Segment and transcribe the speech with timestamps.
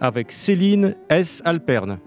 [0.00, 1.42] avec Céline S.
[1.44, 1.98] Alperne.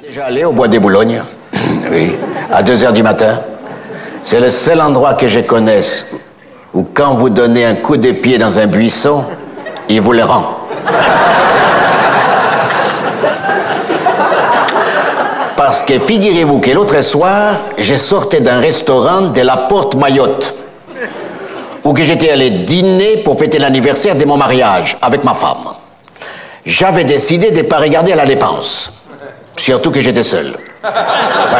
[0.00, 1.22] Déjà allé au bois des Boulognes
[1.90, 2.12] Oui,
[2.52, 3.40] à 2 heures du matin.
[4.22, 6.06] C'est le seul endroit que je connaisse
[6.74, 9.24] où quand vous donnez un coup de pied dans un buisson,
[9.88, 10.58] il vous le rend.
[15.56, 20.54] Parce que figurez-vous que l'autre soir, je sortais d'un restaurant de la Porte Mayotte,
[21.84, 25.74] où que j'étais allé dîner pour fêter l'anniversaire de mon mariage avec ma femme.
[26.64, 28.92] J'avais décidé de ne pas regarder à la dépense,
[29.56, 30.56] surtout que j'étais seul.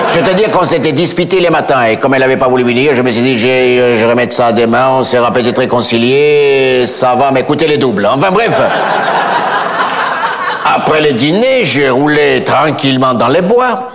[0.09, 3.11] C'est-à-dire qu'on s'était disputé les matins et comme elle n'avait pas voulu venir, je me
[3.11, 7.79] suis dit, je, je remettre ça demain, on sera peut-être réconciliés, ça va m'écouter les
[7.79, 8.07] doubles.
[8.07, 8.61] Enfin bref.
[10.65, 13.93] Après le dîner, j'ai roulé tranquillement dans les bois.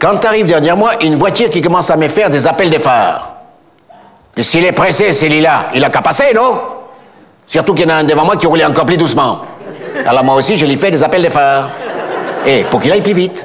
[0.00, 3.29] Quand arrive derrière moi une voiture qui commence à me faire des appels de phare.
[4.38, 6.60] S'il est pressé, celui-là, il a qu'à passer, non?
[7.46, 9.40] Surtout qu'il y en a un devant moi qui roulait encore plus doucement.
[10.06, 11.70] Alors moi aussi, je lui fais des appels de phare.
[12.46, 13.44] Et pour qu'il aille plus vite.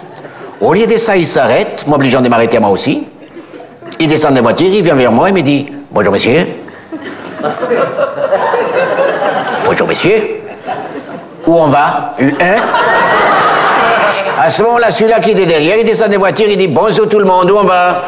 [0.61, 3.05] Au lieu de ça, il s'arrête, m'obligeant de m'arrêter moi aussi.
[3.99, 6.47] Il descend de la voiture, il vient vers moi et me dit Bonjour monsieur.
[9.65, 10.41] Bonjour monsieur.
[11.45, 12.15] Où on va?
[12.19, 12.55] Hein
[14.39, 17.09] À ce moment-là, celui-là qui était derrière, il descend de la voiture, il dit Bonjour
[17.09, 18.03] tout le monde, où on va?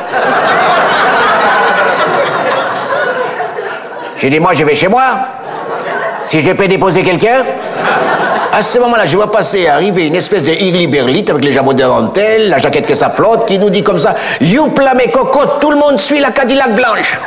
[4.18, 5.06] J'ai dit Moi, je vais chez moi.
[6.26, 7.46] Si je peux déposer quelqu'un
[8.52, 11.74] à ce moment-là, je vois passer, arriver une espèce de Igli Berlite avec les jabots
[11.74, 15.60] de dentelle, la jaquette que ça flotte, qui nous dit comme ça Youpla mes cocottes,
[15.62, 17.20] tout le monde suit la Cadillac blanche.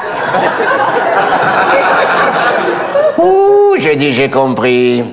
[3.18, 5.04] Ouh, j'ai dit J'ai compris.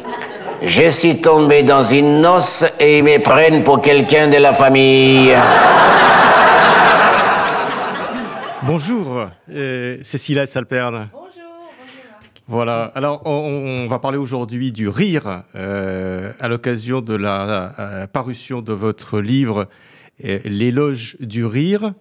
[0.64, 5.36] Je suis tombé dans une noce et ils me prennent pour quelqu'un de la famille.
[8.64, 11.10] Bonjour, euh, Cécilia Salperne.
[12.50, 18.62] Voilà, alors on, va parler aujourd'hui du rire euh, à l'occasion de la euh, parution
[18.62, 19.68] de votre livre
[20.24, 21.94] euh, L'éloge du rire,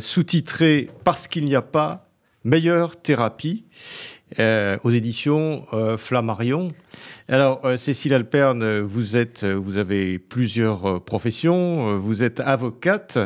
[0.00, 2.08] sous-titré Parce qu'il n'y a pas
[2.42, 3.66] meilleure thérapie
[4.38, 5.66] aux éditions
[5.98, 6.72] Flammarion.
[7.26, 11.96] Alors, euh, Cécile Alperne, vous, êtes, euh, vous avez plusieurs euh, professions.
[11.96, 13.16] Vous êtes avocate,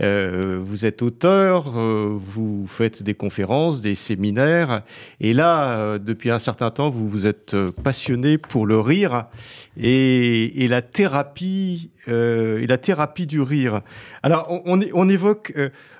[0.00, 4.82] vous êtes auteur, vous faites des conférences, des séminaires.
[5.20, 9.26] Et là, depuis un certain temps, vous vous êtes euh, passionné pour le rire
[9.80, 13.82] et, la thérapie et la thérapie du rire.
[14.24, 15.52] Alors, on, on, on évoque,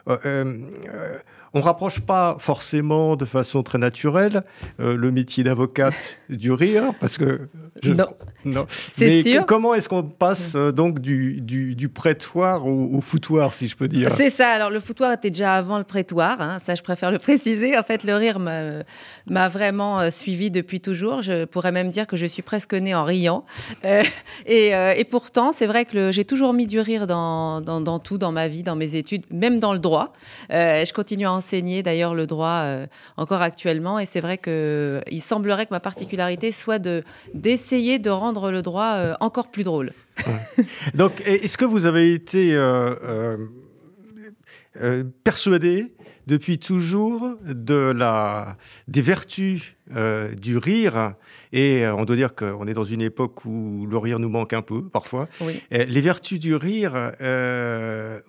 [0.06, 4.42] on rapproche pas forcément de façon très naturelle
[4.78, 7.35] le métier d'avocate du rire, parce que
[7.82, 8.06] je- Non.
[8.44, 8.66] non.
[8.68, 9.46] C'est sûr.
[9.46, 13.76] comment est-ce qu'on passe euh, donc du, du, du prétoire au, au foutoir, si je
[13.76, 14.10] peux dire?
[14.10, 14.48] C'est ça.
[14.50, 16.40] Alors, le foutoir était déjà avant le prétoire.
[16.40, 17.76] hein, ça, je préfère le préciser.
[17.78, 21.22] En fait, le rire m'a vraiment euh, suivi depuis toujours.
[21.22, 23.44] Je pourrais même dire que je suis presque née en riant.
[23.84, 24.02] Euh,
[24.46, 27.98] et, euh, et pourtant, c'est vrai que j'ai toujours mis du rire dans, dans, dans
[27.98, 30.12] tout, dans ma vie, dans mes études, même dans le droit.
[30.50, 32.64] Je continue à enseigner d'ailleurs le droit
[33.16, 33.98] encore actuellement.
[33.98, 37.02] Et c'est vrai que il semblerait que ma particularité soit de
[37.34, 39.92] d'essayer de rendre le droit euh, encore plus drôle.
[40.94, 43.36] Donc, est-ce que vous avez été euh,
[44.82, 45.92] euh, persuadé
[46.26, 48.56] depuis toujours de la,
[48.88, 51.14] des vertus euh, du rire
[51.52, 54.52] Et euh, on doit dire qu'on est dans une époque où le rire nous manque
[54.52, 55.28] un peu, parfois.
[55.40, 55.62] Oui.
[55.72, 57.12] Euh, les vertus du rire,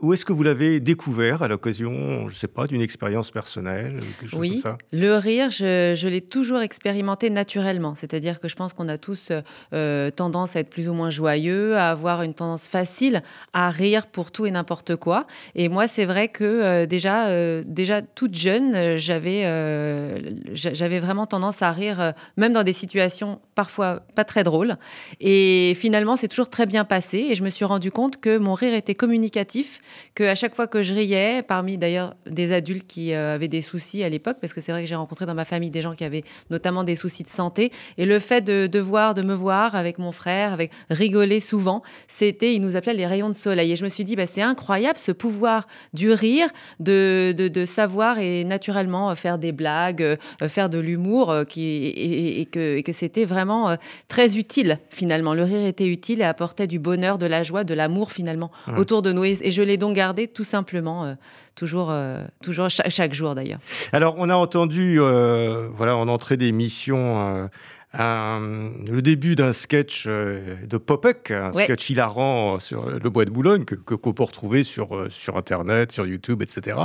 [0.01, 3.97] où est-ce que vous l'avez découvert à l'occasion, je ne sais pas, d'une expérience personnelle
[3.97, 4.77] ou quelque chose Oui, comme ça?
[4.91, 7.95] Le rire, je, je l'ai toujours expérimenté naturellement.
[7.95, 9.31] C'est-à-dire que je pense qu'on a tous
[10.15, 13.23] tendance à être plus ou moins joyeux, à avoir une tendance facile
[13.53, 15.25] à rire pour tout et n'importe quoi.
[15.55, 20.19] Et moi, c'est vrai que déjà, déjà toute jeune, euh, j'avais euh,
[20.53, 24.75] j'a- j'avais vraiment tendance à rire, euh, même dans des situations parfois pas très drôles.
[25.21, 27.27] Et finalement, c'est toujours très bien passé.
[27.29, 29.79] Et je me suis rendu compte que mon rire était communicatif,
[30.15, 34.03] que à chaque fois que je riais, parmi d'ailleurs des adultes qui avaient des soucis
[34.03, 36.03] à l'époque, parce que c'est vrai que j'ai rencontré dans ma famille des gens qui
[36.03, 39.75] avaient notamment des soucis de santé, et le fait de, de voir, de me voir
[39.75, 43.71] avec mon frère, avec rigoler souvent, c'était, il nous appelait les rayons de soleil.
[43.71, 46.49] Et je me suis dit, bah, c'est incroyable ce pouvoir du rire,
[46.79, 52.81] de, de, de savoir et naturellement faire des blagues, faire de l'humour, qui et, que,
[52.81, 53.77] que c'était vraiment
[54.07, 55.33] très utile finalement.
[55.35, 59.01] Le rire était utile et apportait du bonheur, de la joie, de l'amour finalement autour
[59.01, 59.23] de nous.
[59.25, 61.15] Et, je l'ai donc gardé tout simplement
[61.55, 61.93] toujours,
[62.41, 63.59] toujours chaque, jour d'ailleurs.
[63.93, 67.47] Alors, on a entendu, voilà, en entrée d'émission,
[67.97, 73.65] le début d'un sketch euh, de Popek, un sketch hilarant sur le bois de Boulogne
[73.65, 76.77] que, qu'on peut retrouver sur, euh, sur Internet, sur YouTube, etc.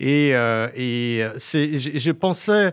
[0.00, 2.72] Et, euh, et c'est, je pensais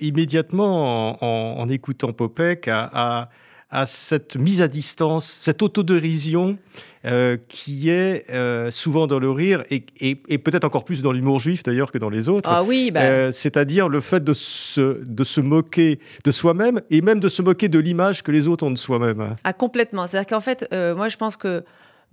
[0.00, 1.22] immédiatement
[1.60, 3.30] en, écoutant Popek à,
[3.70, 6.58] à, cette mise à distance, cette autodérision
[7.04, 11.64] euh, qui est euh, souvent dans le rire et, peut-être encore plus dans l'humour juif
[11.64, 12.48] d'ailleurs que dans les autres.
[12.48, 13.00] Ah oui, bah.
[13.00, 17.42] euh, c'est-à-dire le fait de se, de se moquer de soi-même et même de se
[17.42, 19.34] moquer de l'image que les autres ont de soi-même.
[19.42, 20.06] Ah complètement.
[20.06, 21.64] C'est-à-dire qu'en fait, moi je pense que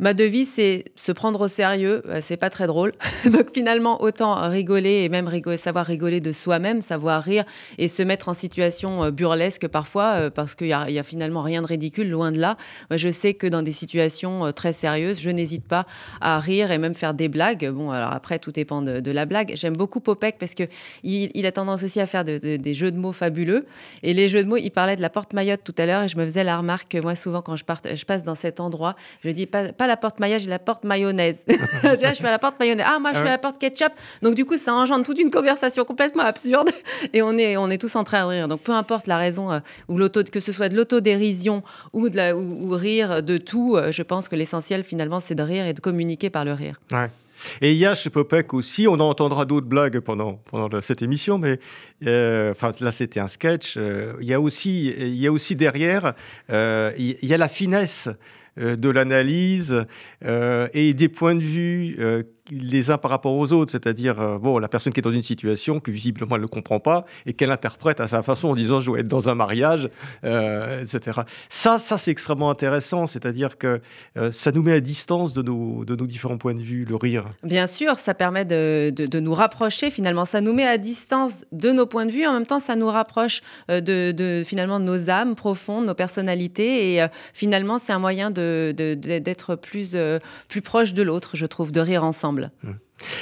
[0.02, 2.04] Ma devise, c'est se prendre au sérieux.
[2.08, 2.94] Euh, c'est pas très drôle.
[3.26, 7.44] Donc finalement, autant rigoler et même savoir rigoler de soi-même, savoir rire
[7.78, 11.62] et se mettre en situation euh, burlesque parfois, euh, parce qu'il y, a finalement rien
[11.62, 12.56] de ridicule, loin de là.
[12.92, 15.86] Je sais que dans des situations très sérieuses, je n'hésite pas
[16.22, 17.70] à rire et même faire des blagues.
[17.70, 19.52] Bon, alors après, tout dépend de, la blague.
[19.56, 20.64] J'aime beaucoup Popek parce que
[21.04, 23.66] il, a tendance aussi à faire des jeux de mots fabuleux.
[24.04, 26.08] Et les jeux de mots, il parlait de la porte Mayotte tout à l'heure et
[26.08, 27.64] je me faisais la remarque que moi, souvent, quand je,
[27.94, 30.86] je passe dans cet endroit, je dis pas, pas la porte maillage et la porte
[30.86, 31.44] mayonnaise.
[31.48, 32.86] je fais la porte mayonnaise.
[32.88, 33.92] Ah, moi, je ah fais la porte ketchup.
[34.22, 36.70] Donc, du coup, ça engendre toute une conversation complètement absurde.
[37.14, 38.48] Et on est, on est tous en train de rire.
[38.48, 42.16] Donc, peu importe la raison, euh, ou l'auto, que ce soit de l'autodérision ou, de
[42.16, 45.74] la, ou, rire de tout, euh, je pense que l'essentiel, finalement, c'est de rire et
[45.74, 46.80] de communiquer par le rire.
[46.92, 47.08] Ouais.
[47.62, 51.38] Et il y a chez Popek aussi, on entendra d'autres blagues pendant, pendant cette émission,
[51.38, 51.58] mais
[52.06, 53.78] euh, enfin là c'était un sketch.
[53.78, 56.16] il, y a aussi, il y a aussi derrière,
[56.50, 58.10] il y a la finesse
[58.60, 59.86] de l'analyse
[60.26, 64.58] euh, et des points de vue euh, les uns par rapport aux autres, c'est-à-dire bon,
[64.60, 67.52] la personne qui est dans une situation que visiblement elle ne comprend pas et qu'elle
[67.52, 69.90] interprète à sa façon en disant je vais être dans un mariage,
[70.24, 71.22] etc.
[71.50, 73.82] Ça, ça c'est extrêmement intéressant, c'est-à-dire que
[74.32, 77.26] ça nous met à distance de nos, de nos différents points de vue, le rire.
[77.44, 81.72] Bien sûr, ça permet de, de, nous rapprocher finalement, ça nous met à distance de
[81.72, 85.36] nos points de vue, en même temps ça nous rapproche de, de finalement nos âmes
[85.36, 91.32] profondes, nos personnalités et finalement c'est un moyen d'être plus, euh, plus proche de l'autre,
[91.36, 92.39] je trouve, de rire ensemble.
[92.40, 92.72] Mmh.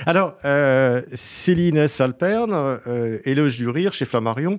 [0.06, 2.54] Alors, euh, Céline Salperne,
[2.88, 4.58] euh, éloge du rire chez Flammarion.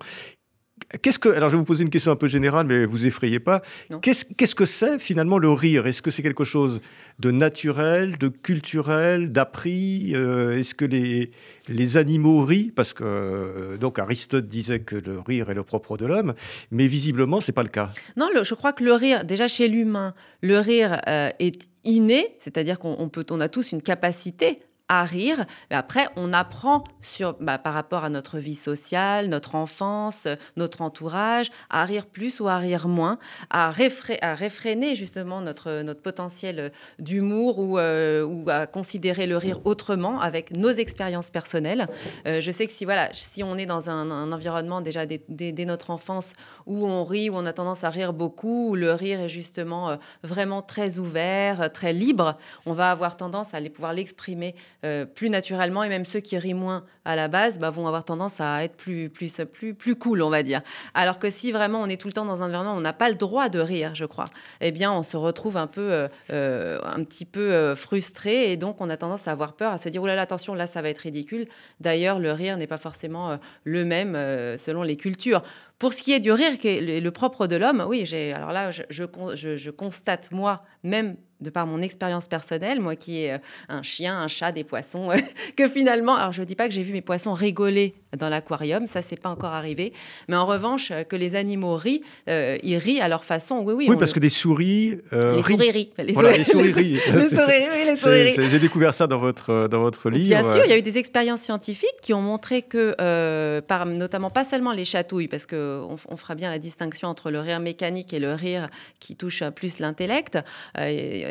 [1.02, 3.40] Qu'est-ce que, alors je vais vous poser une question un peu générale, mais vous effrayez
[3.40, 3.62] pas.
[4.02, 5.86] Qu'est-ce, qu'est-ce que c'est finalement le rire?
[5.86, 6.80] Est-ce que c'est quelque chose
[7.18, 10.12] de naturel, de culturel, d'appris?
[10.14, 11.30] Euh, Est-ce que les,
[11.68, 12.72] les animaux rient?
[12.74, 16.34] Parce que euh, donc Aristote disait que le rire est le propre de l'homme,
[16.70, 17.90] mais visiblement c'est pas le cas.
[18.16, 22.78] Non, je crois que le rire, déjà chez l'humain, le rire euh, est inné, c'est-à-dire
[22.78, 25.44] qu'on peut, on a tous une capacité à rire.
[25.70, 30.26] Mais après, on apprend sur, bah, par rapport à notre vie sociale, notre enfance,
[30.56, 33.18] notre entourage, à rire plus ou à rire moins,
[33.50, 40.20] à, à réfréner justement notre, notre potentiel d'humour ou, euh, à considérer le rire autrement
[40.20, 41.86] avec nos expériences personnelles.
[42.26, 45.90] Euh, je sais que si, voilà, si on est dans un, environnement déjà dès, notre
[45.90, 46.32] enfance
[46.66, 49.90] où on rit, où on a tendance à rire beaucoup, où le rire est justement
[49.90, 55.04] euh, vraiment très ouvert, très libre, on va avoir tendance à aller pouvoir l'exprimer euh,
[55.04, 58.40] plus naturellement et même ceux qui rient moins à la base bah, vont avoir tendance
[58.40, 60.60] à être plus, plus, plus, plus cool, on va dire.
[60.94, 62.92] Alors que si vraiment on est tout le temps dans un environnement où on n'a
[62.92, 64.26] pas le droit de rire, je crois,
[64.60, 68.80] eh bien on se retrouve un peu, euh, euh, un petit peu frustré et donc
[68.80, 70.90] on a tendance à avoir peur, à se dire, oh là attention, là ça va
[70.90, 71.48] être ridicule.
[71.80, 74.14] D'ailleurs, le rire n'est pas forcément le même
[74.58, 75.42] selon les cultures.
[75.78, 78.52] Pour ce qui est du rire, qui est le propre de l'homme, oui, j'ai, alors
[78.52, 83.32] là, je, je, je constate, moi, même de par mon expérience personnelle, moi qui ai
[83.32, 85.10] euh, un chien, un chat, des poissons,
[85.56, 88.86] que finalement, alors je ne dis pas que j'ai vu mes poissons rigoler dans l'aquarium,
[88.88, 89.92] ça c'est pas encore arrivé,
[90.28, 93.60] mais en revanche que les animaux rient, euh, ils rient à leur façon.
[93.60, 93.86] Oui, oui.
[93.88, 95.90] Oui, parce que des souris euh, les souris rient.
[95.98, 96.98] Les, souris rient.
[97.14, 98.48] les souris rient.
[98.50, 100.40] J'ai découvert ça dans votre dans votre livre.
[100.40, 104.30] Bien sûr, il y a eu des expériences scientifiques qui ont montré que, par notamment
[104.30, 108.12] pas seulement les chatouilles, parce que on, fera bien la distinction entre le rire mécanique
[108.12, 108.68] et le rire
[108.98, 110.38] qui touche plus l'intellect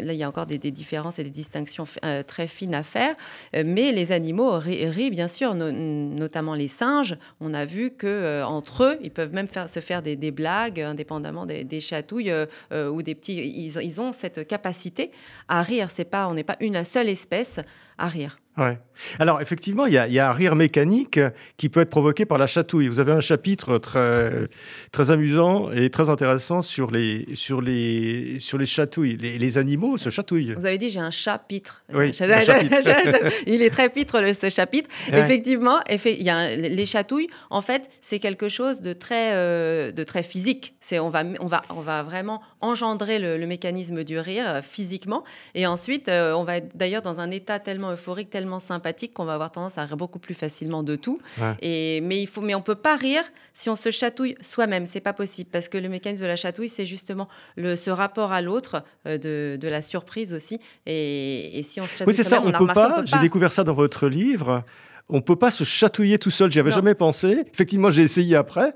[0.01, 3.15] là, il y a encore des, différences et des distinctions euh, très fines à faire.
[3.55, 7.17] Euh, mais les animaux rient, bien sûr, notamment les singes.
[7.39, 10.79] On a vu que euh, entre eux, ils peuvent même faire, se faire des, blagues,
[10.79, 12.33] indépendamment des, chatouilles
[12.73, 13.37] ou des petits.
[13.37, 15.11] Ils, ont cette capacité
[15.47, 15.89] à rire.
[15.91, 17.59] C'est pas, on n'est pas une seule espèce
[17.97, 18.37] à rire.
[18.57, 18.79] Ouais.
[19.19, 21.19] Alors, effectivement, il y, a un rire mécanique
[21.57, 22.87] qui peut être provoqué par la chatouille.
[22.87, 24.47] Vous avez un chapitre très,
[24.91, 29.17] très amusant et très intéressant sur les, sur les, sur les chatouilles.
[29.17, 30.53] Les, animaux se chatouillent.
[30.55, 31.83] Vous avez dit, j'ai un chapitre.
[31.93, 32.11] Oui,
[33.47, 34.89] il est très pitre, ce chapitre.
[35.13, 40.03] Effectivement, il y a les chatouilles, en fait, c'est quelque chose de très, euh, de
[40.03, 40.75] très physique.
[40.93, 45.23] On va, on, va, on va vraiment engendrer le, mécanisme du rire euh, physiquement.
[45.55, 49.25] Et ensuite, euh, on va être d'ailleurs dans un état tellement euphorique, tellement sympathique qu'on
[49.25, 51.19] va avoir tendance à rire beaucoup plus facilement de tout.
[51.61, 53.23] Et, mais, il faut, mais on peut pas rire
[53.53, 54.87] si on se chatouille soi-même.
[54.87, 58.31] C'est pas possible parce que le mécanisme de la chatouille, c'est justement le, ce rapport
[58.31, 60.59] à l'autre, euh, de, de, la surprise aussi.
[60.85, 63.03] Et, si on se chatouille oui, c'est ça, on, peut pas.
[63.05, 64.63] J'ai découvert ça dans votre livre
[65.09, 66.51] on peut pas se chatouiller tout seul.
[66.51, 67.45] J'y avais jamais pensé.
[67.53, 68.73] Effectivement, j'ai essayé après.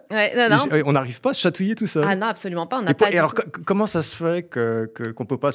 [0.86, 2.06] On n'arrive pas à se chatouiller tout seul.
[2.08, 2.80] Ah non, absolument pas.
[2.80, 3.34] On pas et alors,
[3.66, 5.52] comment ça se fait que qu'on peut pas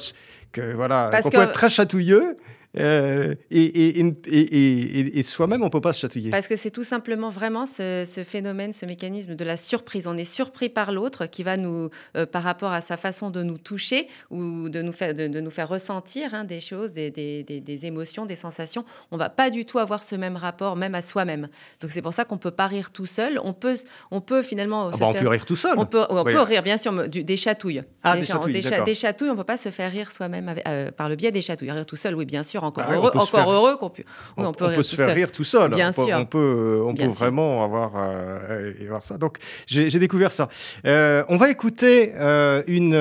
[0.51, 2.37] que voilà, qu'on peut être très chatouilleux
[2.77, 6.29] euh, et, et, et, soi-même, on ne peut pas se chatouiller.
[6.29, 10.07] Parce que c'est tout simplement vraiment ce, phénomène, ce mécanisme de la surprise.
[10.07, 13.41] On est surpris par l'autre qui va nous, euh, par rapport à sa façon de
[13.41, 17.43] nous toucher ou de nous faire, de, nous faire ressentir hein, des choses, des, des,
[17.43, 18.85] des, émotions, des sensations.
[19.11, 21.47] On va pas du tout avoir ce même rapport, même à soi-même.
[21.81, 23.39] Donc c'est pour ça qu'on ne peut pas rire tout seul.
[23.43, 23.77] On peut,
[24.11, 24.91] on peut finalement.
[24.93, 25.73] Ah bah, on peut rire tout seul.
[25.77, 27.83] On peut, on peut rire, bien sûr, des chatouilles.
[28.03, 28.53] Ah, des, chatouilles,
[28.85, 31.41] des, chatouilles, on ne peut pas se faire rire soi-même euh, par le biais des
[31.41, 31.71] chatouilles.
[31.71, 33.91] Rire tout seul, oui, bien sûr encore heureux, encore heureux qu'on
[34.37, 35.71] on, peut, se faire rire tout seul.
[35.71, 36.05] Bien on sûr.
[36.05, 39.17] Peut, on peut, on peut vraiment avoir, euh, avoir ça.
[39.17, 40.49] Donc, j'ai découvert ça.
[40.85, 42.95] Euh, on va écouter euh, une,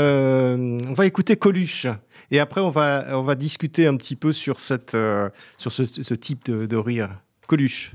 [0.89, 1.87] on va écouter Coluche.
[2.31, 4.97] Et après, on va, on va discuter un petit peu sur, cette,
[5.59, 7.11] sur ce, ce type de, de rire.
[7.47, 7.93] Coluche.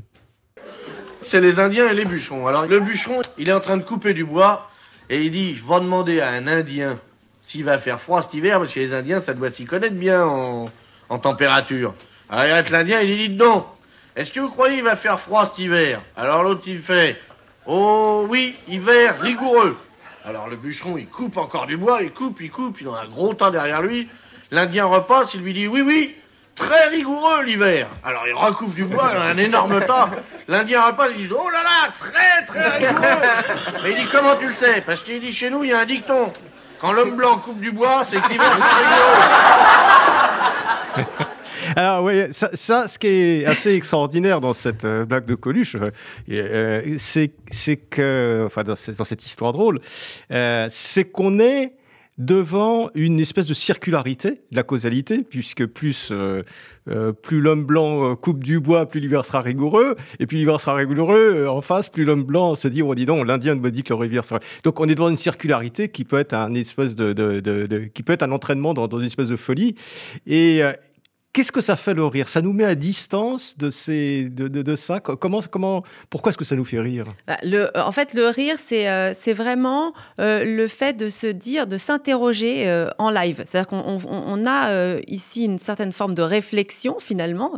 [1.23, 2.47] C'est les Indiens et les bûcherons.
[2.47, 4.69] Alors, le bûcheron, il est en train de couper du bois
[5.09, 6.97] et il dit, je vais demander à un Indien
[7.43, 10.23] s'il va faire froid cet hiver, parce que les Indiens, ça doit s'y connaître bien
[10.25, 10.69] en,
[11.11, 11.93] en température.
[12.29, 13.67] Alors l'Indien, il dit donc,
[14.15, 15.99] est-ce que vous croyez qu'il va faire froid cet hiver?
[16.15, 17.21] Alors l'autre, il fait,
[17.65, 19.77] oh oui, hiver rigoureux.
[20.25, 23.07] Alors le bûcheron, il coupe encore du bois, il coupe, il coupe, il a un
[23.07, 24.07] gros tas derrière lui.
[24.51, 26.15] L'Indien repasse, il lui dit, oui, oui,
[26.55, 27.87] très rigoureux l'hiver.
[28.05, 30.11] Alors il recoupe du bois, il a un énorme tas.
[30.47, 33.17] L'Indien repasse, il dit, oh là là, très très rigoureux.
[33.83, 34.81] Mais il dit, comment tu le sais?
[34.85, 36.31] Parce qu'il dit, chez nous, il y a un dicton.
[36.79, 39.27] Quand l'homme blanc coupe du bois, c'est que l'hiver, c'est rigoureux.
[41.75, 45.91] Alors oui, ça, ce qui est assez extraordinaire dans cette euh, blague de Coluche, euh,
[46.29, 49.79] euh, c'est que, enfin dans, cette histoire drôle,
[50.69, 51.73] c'est qu'on est
[52.25, 56.13] devant une espèce de circularité la causalité, puisque plus,
[57.21, 61.47] plus l'homme blanc coupe du bois, plus l'hiver sera rigoureux, et plus l'hiver sera rigoureux,
[61.47, 63.99] en face, plus l'homme blanc se dit, oh dis donc, l'Indien me dit que le
[63.99, 64.39] rivière sera...
[64.63, 68.23] Donc on est devant une circularité qui peut être un espèce de, qui peut être
[68.23, 69.75] un entraînement dans, dans, une espèce de folie,
[70.27, 70.61] et,
[71.33, 72.27] Qu'est-ce que ça fait le rire?
[72.27, 74.99] Ça nous met à distance de, ces, de, de, ça?
[74.99, 77.05] Comment, comment, Pourquoi est-ce que ça nous fait rire?
[77.25, 81.67] Bah, euh, En fait, le rire, c'est euh, vraiment euh, le fait de se dire,
[81.67, 83.45] de s'interroger en live.
[83.47, 87.53] C'est-à-dire qu'on on, a ici une certaine forme de réflexion, finalement,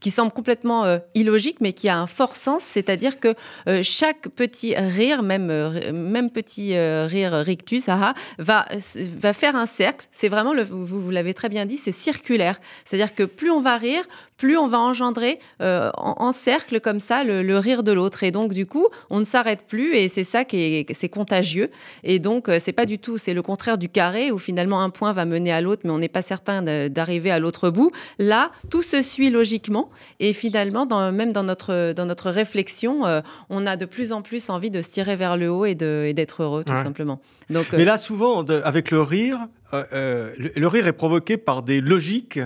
[0.00, 2.64] qui semble complètement illogique, mais qui a un fort sens.
[2.64, 3.34] C'est-à-dire que
[3.82, 5.46] chaque petit rire, même,
[5.92, 10.08] même petit rire rictus, va, va faire un cercle.
[10.10, 12.58] C'est vraiment, le, vous, vous l'avez très bien dit, c'est circulaire.
[12.88, 14.02] C'est-à-dire que plus on va rire,
[14.38, 18.22] plus on va engendrer euh, en, cercle comme ça le, rire de l'autre.
[18.22, 21.70] Et donc, du coup, on ne s'arrête plus et c'est ça qui est, c'est contagieux.
[22.02, 24.88] Et donc, euh, c'est pas du tout, c'est le contraire du carré où finalement un
[24.88, 27.92] point va mener à l'autre, mais on n'est pas certain d'arriver à l'autre bout.
[28.18, 33.20] Là, tout se suit logiquement et finalement, dans, même dans notre, dans notre réflexion, euh,
[33.50, 36.42] on a de plus en plus envie de se tirer vers le haut et, d'être
[36.42, 37.20] heureux, tout simplement.
[37.50, 39.40] Donc, mais là, souvent, avec le rire,
[39.72, 42.40] le rire est provoqué par des logiques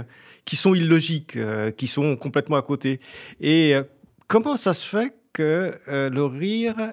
[0.44, 3.00] qui sont illogiques, euh, qui sont complètement à côté.
[3.40, 3.82] Et euh,
[4.26, 6.92] comment ça se fait que euh, le rire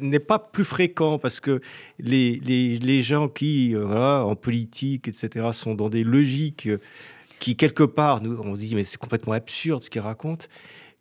[0.00, 1.18] n'est pas plus fréquent?
[1.18, 1.60] Parce que
[1.98, 6.68] les, les, les gens qui, voilà, en politique, etc., sont dans des logiques
[7.38, 10.46] qui, quelque part, nous, on dit, mais c'est complètement absurde ce qu'ils racontent,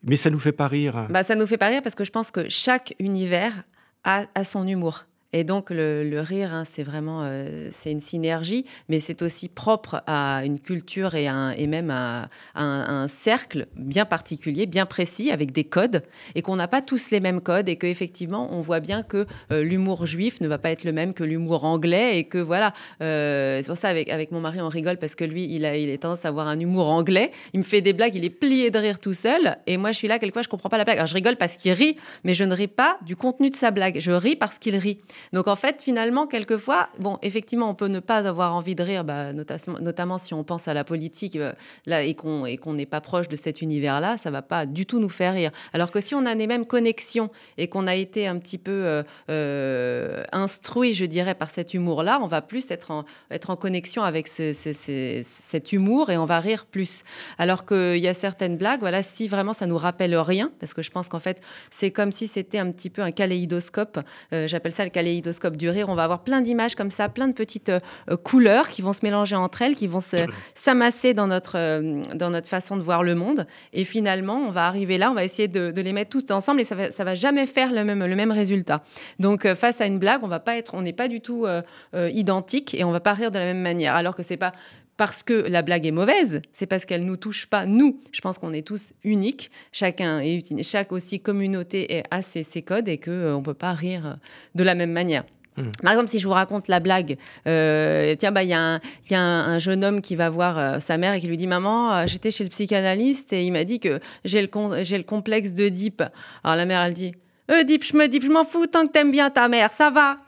[0.04, 1.08] mais ça nous fait pas rire.
[1.10, 3.64] Bah, ça nous fait pas rire parce que je pense que chaque univers
[4.04, 5.06] a, a son humour.
[5.32, 10.42] Et donc le, rire, hein, c'est vraiment euh, une synergie, mais c'est aussi propre à
[10.44, 11.28] une culture et,
[11.68, 16.02] même à, un, cercle bien particulier, bien précis, avec des codes,
[16.34, 19.64] et qu'on n'a pas tous les mêmes codes, et qu'effectivement on voit bien que euh,
[19.64, 23.60] l'humour juif ne va pas être le même que l'humour anglais, et que voilà, euh,
[23.62, 25.92] c'est pour ça avec, avec mon mari on rigole parce que lui il a, il
[25.92, 28.72] a tendance à avoir un humour anglais, il me fait des blagues, il est plié
[28.72, 30.98] de rire tout seul, et moi je suis là quelquefois je comprends pas la blague,
[30.98, 33.70] alors je rigole parce qu'il rit, mais je ne ris pas du contenu de sa
[33.70, 34.98] blague, je ris parce qu'il rit.
[35.34, 39.04] Donc en fait, finalement, quelquefois, bon, effectivement, on peut ne pas avoir envie de rire,
[39.04, 41.54] bah, notamment, notamment si on pense à la politique euh,
[41.86, 45.10] là, et qu'on n'est pas proche de cet univers-là, ça va pas du tout nous
[45.10, 45.52] faire rire.
[45.74, 48.72] Alors que si on a les mêmes connexions et qu'on a été un petit peu
[48.72, 53.56] euh, euh, instruit, je dirais, par cet humour-là, on va plus être en, être en
[53.56, 57.04] connexion avec cet humour et on va rire plus.
[57.38, 60.82] Alors qu'il y a certaines blagues, voilà, si vraiment ça nous rappelle rien, parce que
[60.82, 64.00] je pense qu'en fait, c'est comme si c'était un petit peu un kaléidoscope.
[64.32, 65.09] J'appelle ça le kaléidoscope
[65.58, 65.90] du rire.
[65.90, 67.80] On va avoir plein d'images comme ça, plein de petites euh,
[68.24, 70.02] couleurs qui vont se mélanger entre elles, qui vont
[70.56, 73.48] s'amasser dans notre, euh, dans notre façon de voir le monde.
[73.74, 76.66] Et finalement, on va arriver là, on va essayer de, les mettre tous ensemble et
[76.66, 78.84] ça va, ça va jamais faire le même, le même résultat.
[79.20, 81.48] Donc, face à une blague, on va pas être, on n'est pas du tout
[81.94, 83.96] identique et on va pas rire de la même manière.
[83.96, 84.52] Alors que c'est pas
[85.00, 88.02] parce que la blague est mauvaise, c'est parce qu'elle nous touche pas nous.
[88.12, 92.98] Je pense qu'on est tous uniques, chacun est chaque aussi communauté a ses, codes et
[92.98, 94.14] que euh, on peut pas rire euh,
[94.56, 95.24] de la même manière.
[95.56, 95.64] Mmh.
[95.82, 99.60] Par exemple, si je vous raconte la blague, euh, tiens, bah il y a, un,
[99.60, 102.50] jeune homme qui va voir sa mère et qui lui dit maman, j'étais chez le
[102.50, 104.50] psychanalyste et il m'a dit que j'ai le,
[104.84, 106.04] j'ai le complexe d'Oedipe.
[106.44, 107.14] Alors la mère elle dit
[107.50, 110.18] Oedipe, je me dis, je m'en fous tant que t'aimes bien ta mère, ça va.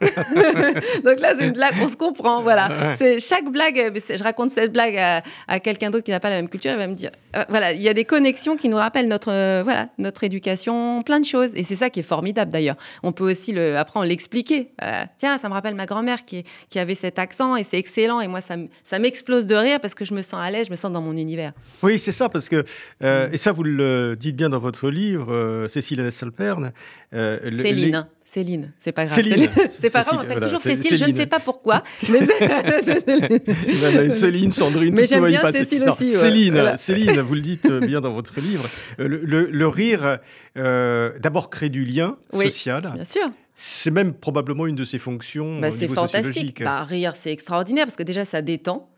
[1.04, 2.94] Donc là, c'est une blague, on se comprend, voilà.
[2.96, 4.96] C'est chaque blague, je raconte cette blague
[5.48, 7.72] à, quelqu'un d'autre qui n'a pas la même culture, il va me dire, euh, voilà,
[7.72, 11.24] il y a des connexions qui nous rappellent notre, euh, voilà, notre éducation, plein de
[11.24, 11.50] choses.
[11.54, 12.76] Et c'est ça qui est formidable d'ailleurs.
[13.02, 14.72] On peut aussi le, après on l'expliquer.
[14.82, 18.20] Euh, tiens, ça me rappelle ma grand-mère qui, qui avait cet accent et c'est excellent.
[18.20, 20.76] Et moi, ça, m'explose de rire parce que je me sens à l'aise, je me
[20.76, 21.52] sens dans mon univers.
[21.82, 22.64] Oui, c'est ça, parce que,
[23.00, 26.72] et ça, vous le dites bien dans votre livre, Cécile Nesselperne,
[27.14, 28.06] euh, Céline.
[28.24, 29.16] Céline, c'est pas grave.
[29.16, 31.84] Céline, c'est pas grave, on appelle toujours Cécile, je ne sais pas pourquoi.
[32.08, 32.20] Mais
[34.14, 36.12] Céline, Sandrine, mais j'aime bien Cécile aussi.
[36.12, 38.64] Céline, Céline, vous le dites bien dans votre livre.
[39.00, 40.20] Euh, le, rire,
[40.56, 42.92] euh, d'abord, crée du lien social.
[42.94, 43.30] Bien sûr.
[43.54, 45.60] C'est même probablement une de ses fonctions.
[45.60, 46.62] Bah, c'est fantastique.
[46.62, 48.88] Bah, rire, c'est extraordinaire parce que déjà, ça détend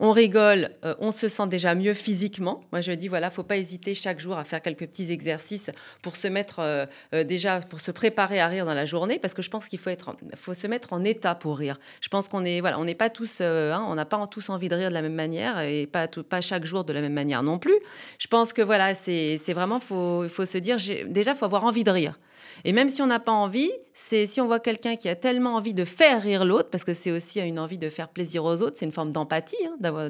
[0.00, 2.62] on rigole, euh, on se sent déjà mieux physiquement.
[2.72, 6.16] Moi, je dis, voilà, faut pas hésiter chaque jour à faire quelques petits exercices pour
[6.16, 9.42] se mettre euh, euh, déjà, pour se préparer à rire dans la journée, parce que
[9.42, 9.90] je pense qu'il faut
[10.34, 11.78] faut se mettre en état pour rire.
[12.00, 14.68] Je pense qu'on est, voilà, on n'est pas tous, hein, on n'a pas tous envie
[14.68, 17.42] de rire de la même manière et pas, pas chaque jour de la même manière
[17.42, 17.78] non plus.
[18.18, 20.78] Je pense que voilà, c'est vraiment, faut, faut se dire,
[21.08, 22.18] déjà, faut avoir envie de rire.
[22.64, 23.70] Et même si on n'a pas envie,
[24.02, 26.94] c'est si on voit quelqu'un qui a tellement envie de faire rire l'autre, parce que
[26.94, 30.08] c'est aussi une envie de faire plaisir aux autres, c'est une forme d'empathie, hein, d'avoir,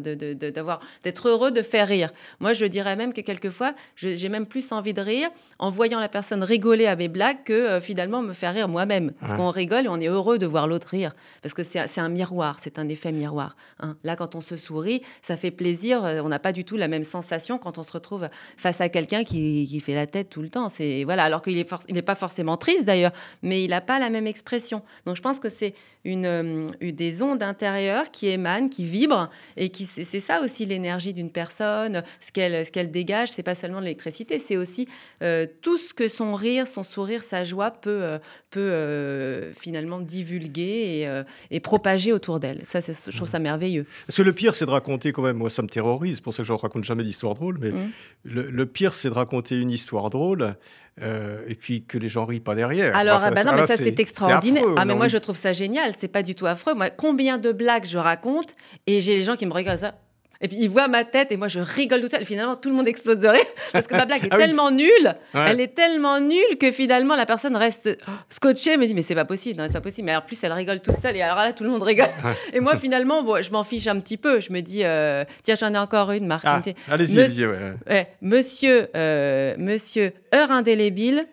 [1.03, 2.13] d'être heureux de faire rire.
[2.39, 6.09] Moi, je dirais même que quelquefois, j'ai même plus envie de rire en voyant la
[6.09, 9.11] personne rigoler à mes blagues que euh, finalement me faire rire moi-même.
[9.21, 11.13] Parce qu'on rigole et on est heureux de voir l'autre rire.
[11.43, 13.57] Parce que c'est un miroir, c'est un effet miroir.
[13.81, 13.97] Hein.
[14.05, 16.05] Là, quand on se sourit, ça fait plaisir.
[16.05, 18.89] Euh, on n'a pas du tout la même sensation quand on se retrouve face à
[18.89, 20.69] quelqu'un qui, qui fait la tête tout le temps.
[20.69, 23.99] C'est voilà, alors qu'il est, il n'est pas forcément triste d'ailleurs, mais il n'a pas
[23.99, 24.83] la même expression.
[25.07, 29.69] Donc je pense que c'est une, euh, des ondes intérieures qui émanent, qui vibrent, et
[29.71, 33.81] qui c'est ça aussi l'énergie d'une personne, ce qu'elle ce qu'elle dégage, c'est pas seulement
[33.81, 34.89] l'électricité, c'est aussi
[35.23, 38.19] euh, tout ce que son rire, son sourire, sa joie peut euh,
[38.51, 40.63] peut finalement divulguer
[41.05, 41.23] et,
[41.55, 42.65] et propager autour d'elle.
[42.67, 43.87] Ça, je trouve ça merveilleux.
[44.07, 45.37] Parce que le pire, c'est de raconter quand même.
[45.37, 46.21] Moi, ça me terrorise.
[46.21, 47.59] Pour ça que je ne raconte jamais d'histoire drôle.
[47.61, 47.91] Mais mmh.
[48.25, 50.57] le, pire, c'est de raconter une histoire drôle.
[51.01, 52.97] Et puis que les gens rient pas derrière.
[52.97, 54.65] Alors, bah non, mais ça c'est extraordinaire.
[54.77, 56.75] ah, mais moi je trouve ça génial c'est pas du tout affreux.
[56.75, 58.55] Moi, combien de blagues je raconte
[58.87, 59.95] et j'ai les gens qui me regardent ça.
[60.43, 62.23] Et puis ils voient ma tête et moi je rigole tout seul.
[62.23, 64.71] Et finalement, tout le monde explose de rire parce que ma blague est ah tellement
[64.71, 65.15] nulle.
[65.35, 67.99] Elle est tellement nulle que finalement la personne reste
[68.31, 70.07] scotchée, me dit mais c'est pas possible, c'est pas possible.
[70.07, 72.09] Mais en plus elle rigole toute seule et alors là tout le monde rigole.
[72.53, 74.41] Et moi finalement, bon, je m'en fiche un petit peu.
[74.41, 76.45] Je me dis euh, tiens j'en ai encore une, Marc.
[76.47, 77.77] Ah, allez-y, monsieur,
[78.23, 81.27] monsieur, euh, monsieur heure indélébile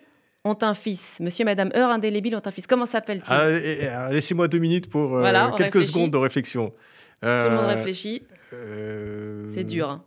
[0.44, 1.18] ont un fils.
[1.20, 2.66] Monsieur et Madame Heure indélébile ont un fils.
[2.66, 3.88] Comment s'appelle-t-il?
[3.90, 6.72] Ah, Laissez-moi deux minutes pour euh, quelques secondes de réflexion.
[7.22, 8.22] Tout le monde réfléchit.
[8.52, 9.90] Euh, C'est dur.
[9.90, 10.02] Hein.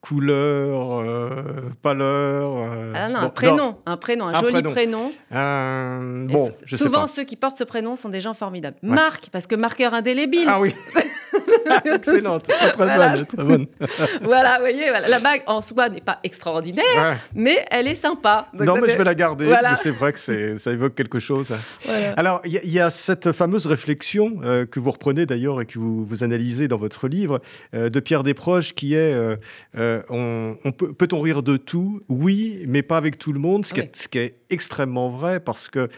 [0.00, 2.70] Couleur, pâleur.
[2.94, 5.12] ah non, un prénom, un prénom, un, joli prénom.
[5.30, 8.76] bon, souvent, ceux qui portent ce prénom sont des gens formidables.
[8.82, 10.46] Marc, parce que marqueur indélébile.
[10.46, 10.74] Ah oui.
[11.84, 13.66] Excellente, très, bonne, très bonne.
[14.22, 18.48] voilà, vous voyez, la bague en soi n'est pas extraordinaire, mais elle est sympa.
[18.52, 19.54] non, mais je vais la garder.
[19.82, 21.52] C'est vrai que ça évoque quelque chose.
[22.16, 26.04] Alors, il y, a cette fameuse réflexion euh, que vous reprenez d'ailleurs et que vous,
[26.04, 27.40] vous, analysez dans votre livre
[27.74, 29.12] euh, de Pierre Desproges qui est
[29.76, 32.02] euh, on, peut, peut-on rire de tout?
[32.08, 35.40] Oui, mais pas avec tout le monde, ce, qui, est, ce qui est extrêmement vrai
[35.40, 35.88] parce que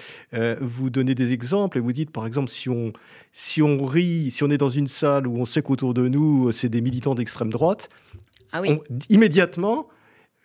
[0.61, 2.93] vous donnez des exemples et vous dites par exemple si on
[3.33, 6.53] si on rit, si on est dans une salle où on sait qu'autour de nous,
[6.53, 7.89] c'est des militants d'extrême droite,
[8.53, 8.63] ah
[9.09, 9.89] immédiatement,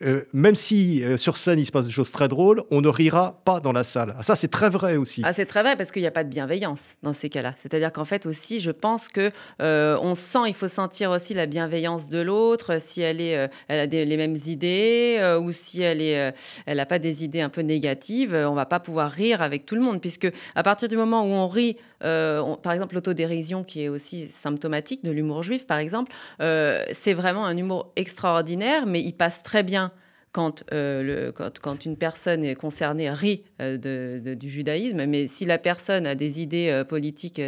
[0.02, 2.90] euh, même si euh, sur scène il se passe des choses très drôles, on ne
[2.90, 4.16] rira pas dans la salle.
[4.18, 5.22] Ah, ça, c'est très vrai aussi.
[5.24, 7.54] Ah, c'est très vrai parce qu'il n'y a pas de bienveillance dans ces cas-là.
[7.62, 11.46] C'est-à-dire qu'en fait aussi, je pense que euh, on sent, il faut sentir aussi la
[11.46, 16.34] bienveillance de l'autre, si elle est, elle a les mêmes idées ou si elle est,
[16.66, 18.34] elle n'a pas des idées un peu négatives.
[18.34, 21.32] On va pas pouvoir rire avec tout le monde puisque à partir du moment où
[21.32, 27.14] on rit, par exemple l'autodérision qui est aussi symptomatique de l'humour juif, par exemple, c'est
[27.14, 29.92] vraiment un humour extraordinaire, mais il passe très bien
[30.34, 35.60] quand, euh, le, quand, une personne est concernée rit euh, du judaïsme, mais si la
[35.60, 37.40] personne a des idées euh, politiques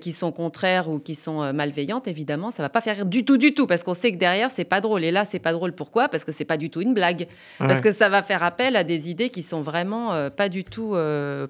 [0.00, 3.52] qui sont contraires ou qui sont malveillantes, évidemment, ça va pas faire du tout, du
[3.52, 5.02] tout, parce qu'on sait que derrière, c'est pas drôle.
[5.04, 5.72] Et là, c'est pas drôle.
[5.72, 6.08] Pourquoi?
[6.08, 7.26] Parce que c'est pas du tout une blague.
[7.58, 10.96] Parce que ça va faire appel à des idées qui sont vraiment pas du tout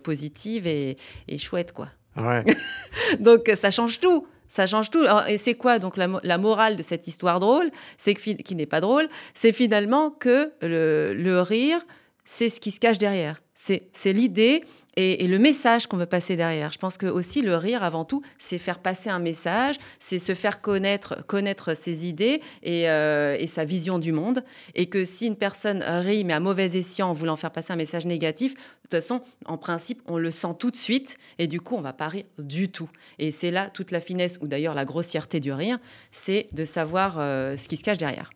[0.02, 0.96] positives et,
[1.28, 1.88] et chouettes, quoi.
[3.20, 4.26] Donc ça change tout.
[4.52, 5.06] Ça change tout.
[5.28, 7.70] et c'est quoi donc la, morale de cette histoire drôle?
[7.96, 11.80] C'est qui n'est pas drôle, c'est finalement que le rire,
[12.26, 13.40] c'est ce qui se cache derrière.
[13.54, 14.62] C'est l'idée
[14.96, 16.72] et, le message qu'on veut passer derrière.
[16.72, 20.34] Je pense que aussi le rire, avant tout, c'est faire passer un message, c'est se
[20.34, 24.44] faire connaître, connaître ses idées euh, et, sa vision du monde.
[24.74, 27.76] Et que si une personne rit, mais à mauvais escient, en voulant faire passer un
[27.76, 31.16] message négatif, de toute façon, en principe, on le sent tout de suite.
[31.38, 32.90] Et du coup, on va pas rire du tout.
[33.18, 35.78] Et c'est là toute la finesse, ou d'ailleurs la grossièreté du rire,
[36.10, 38.30] c'est de savoir euh, ce qui se cache derrière.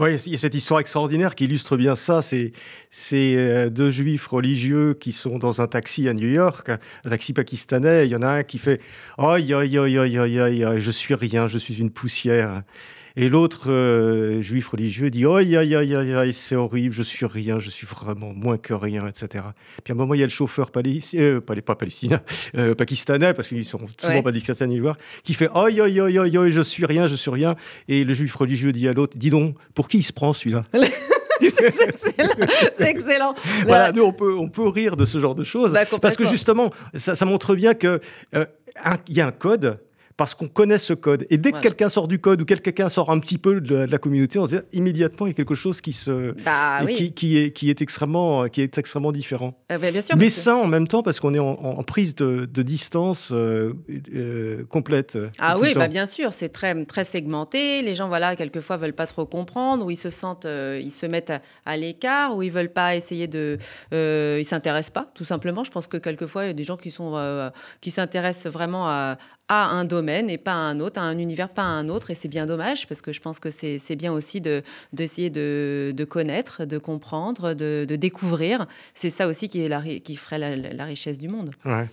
[0.00, 2.20] Oui, il y a cette histoire extraordinaire qui illustre bien ça.
[2.22, 2.52] C'est
[3.12, 8.06] euh, deux juifs religieux qui sont dans un taxi à New York, un taxi pakistanais.
[8.06, 8.80] Il y en a un qui fait
[9.18, 12.62] Aïe, aïe, aïe, aïe, aïe, aïe, je suis rien, je suis une poussière.
[13.18, 17.58] Et l'autre euh, juif religieux dit Aïe, aïe, aïe, aïe, c'est horrible, je suis rien,
[17.58, 19.44] je suis vraiment moins que rien, etc.
[19.82, 22.20] Puis à un moment, il y a le chauffeur palestinien, euh, pas, palestinien,
[22.58, 24.78] euh, pakistanais, parce qu'ils sont souvent pas pakistanais,
[25.24, 27.56] qui fait Aïe, aïe, aïe, aïe, aïe, je suis rien, je suis rien.
[27.88, 30.64] Et le juif religieux dit à l'autre Dis donc, pour qui il se prend celui-là?
[32.76, 33.34] C'est excellent.
[33.64, 35.72] Voilà, nous, on peut, on peut rire de ce genre de choses.
[35.72, 38.00] Bah, parce que justement, ça, ça montre bien qu'il
[38.34, 39.78] il y a un code
[40.16, 41.26] parce qu'on connaît ce code.
[41.28, 43.98] Et dès que quelqu'un sort du code ou quelqu'un sort un petit peu de la,
[43.98, 47.50] communauté, on se dit immédiatement il y a quelque chose qui se bah qui, est
[47.52, 49.58] qui est extrêmement qui est extrêmement différent.
[49.70, 52.62] Euh, bah, bien sûr, Mais ça en même temps parce qu'on est en, prise de,
[52.62, 53.74] distance euh,
[54.14, 55.18] euh, complète.
[55.38, 57.82] Ah oui, bah bien sûr, c'est très très segmenté.
[57.82, 61.32] Les gens voilà quelquefois veulent pas trop comprendre ou ils se sentent ils se mettent
[61.64, 63.58] à, l'écart ou ils veulent pas essayer de
[63.92, 65.62] ils s'intéressent pas tout simplement.
[65.62, 67.50] Je pense que quelquefois il y a des gens qui sont
[67.82, 69.18] qui s'intéressent vraiment à,
[69.48, 72.10] à un domaine et pas à un autre, à un univers, pas à un autre.
[72.10, 76.04] Et c'est bien dommage parce que je pense que c'est bien aussi d'essayer de, de,
[76.04, 78.66] connaître, de comprendre, de, de découvrir.
[78.94, 81.50] C'est ça aussi qui, est la, qui ferait la, richesse du monde.
[81.64, 81.86] Ouais.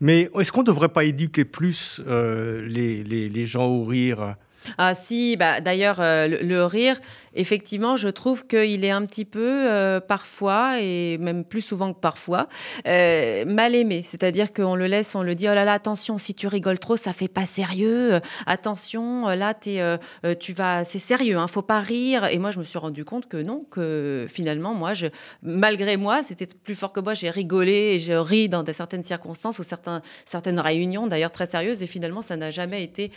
[0.00, 4.36] Mais est-ce qu'on ne devrait pas éduquer plus euh, les, les, les, gens au rire?
[4.78, 7.00] Ah si, bah, d'ailleurs, euh, le, rire,
[7.34, 12.00] effectivement, je trouve qu'il est un petit peu, euh, parfois, et même plus souvent que
[12.00, 12.48] parfois,
[12.86, 14.02] euh, mal aimé.
[14.06, 16.96] C'est-à-dire qu'on le laisse, on le dit, oh là là, attention, si tu rigoles trop,
[16.96, 18.20] ça fait pas sérieux.
[18.46, 19.98] Attention, là, es,
[20.38, 22.26] tu vas, c'est sérieux, hein, faut pas rire.
[22.26, 24.92] Et moi, je me suis rendu compte que non, que finalement, moi,
[25.42, 29.58] malgré moi, c'était plus fort que moi, j'ai rigolé et je ris dans certaines circonstances
[29.58, 33.10] ou certaines réunions, d'ailleurs très sérieuses, et finalement, ça n'a jamais été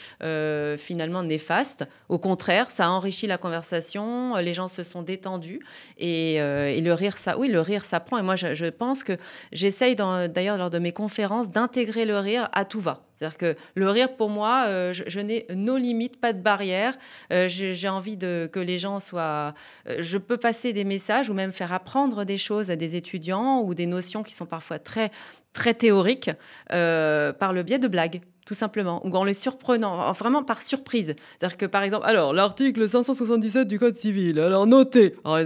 [0.78, 1.86] finalement néfaste.
[2.10, 4.05] Au contraire, ça a enrichi la conversation,
[4.41, 5.60] les gens se sont détendus
[5.98, 8.18] et, euh, le rire, ça, oui, le rire s'apprend.
[8.18, 9.13] Et moi, je, pense que
[9.52, 13.02] j'essaye d'ailleurs lors de mes conférences d'intégrer le rire à tout va.
[13.15, 16.96] C'est-à-dire que le rire, pour moi, euh, je, n'ai nos limites, pas de barrière.
[17.32, 19.54] Euh, j'ai envie de, que les gens soient...
[20.00, 23.74] je peux passer des messages ou même faire apprendre des choses à des étudiants ou
[23.74, 25.12] des notions qui sont parfois très,
[25.54, 26.32] très théoriques
[26.70, 31.15] par le biais de blagues tout simplement, ou en les surprenant, vraiment par surprise.
[31.39, 35.15] C'est-à-dire que, par exemple, alors, l'article 577 du Code civil, alors notez.
[35.23, 35.38] oh,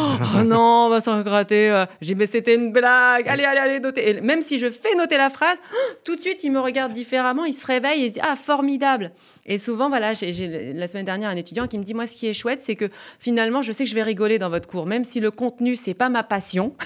[0.44, 1.70] non, on va s'en gratter.
[1.70, 1.86] Euh.
[2.00, 3.28] J'ai dit, mais c'était une blague.
[3.28, 4.10] Allez, allez, allez, notez.
[4.10, 5.56] Et même si je fais noter la phrase,
[6.02, 8.34] tout de suite, il me regarde différemment, il se réveille et il se dit, ah,
[8.34, 9.12] formidable.
[9.46, 12.26] Et souvent, voilà, j'ai la semaine dernière un étudiant qui me dit, moi, ce qui
[12.26, 12.90] est chouette, c'est que
[13.20, 15.94] finalement, je sais que je vais rigoler dans votre cours, même si le contenu, c'est
[15.94, 16.74] pas ma passion.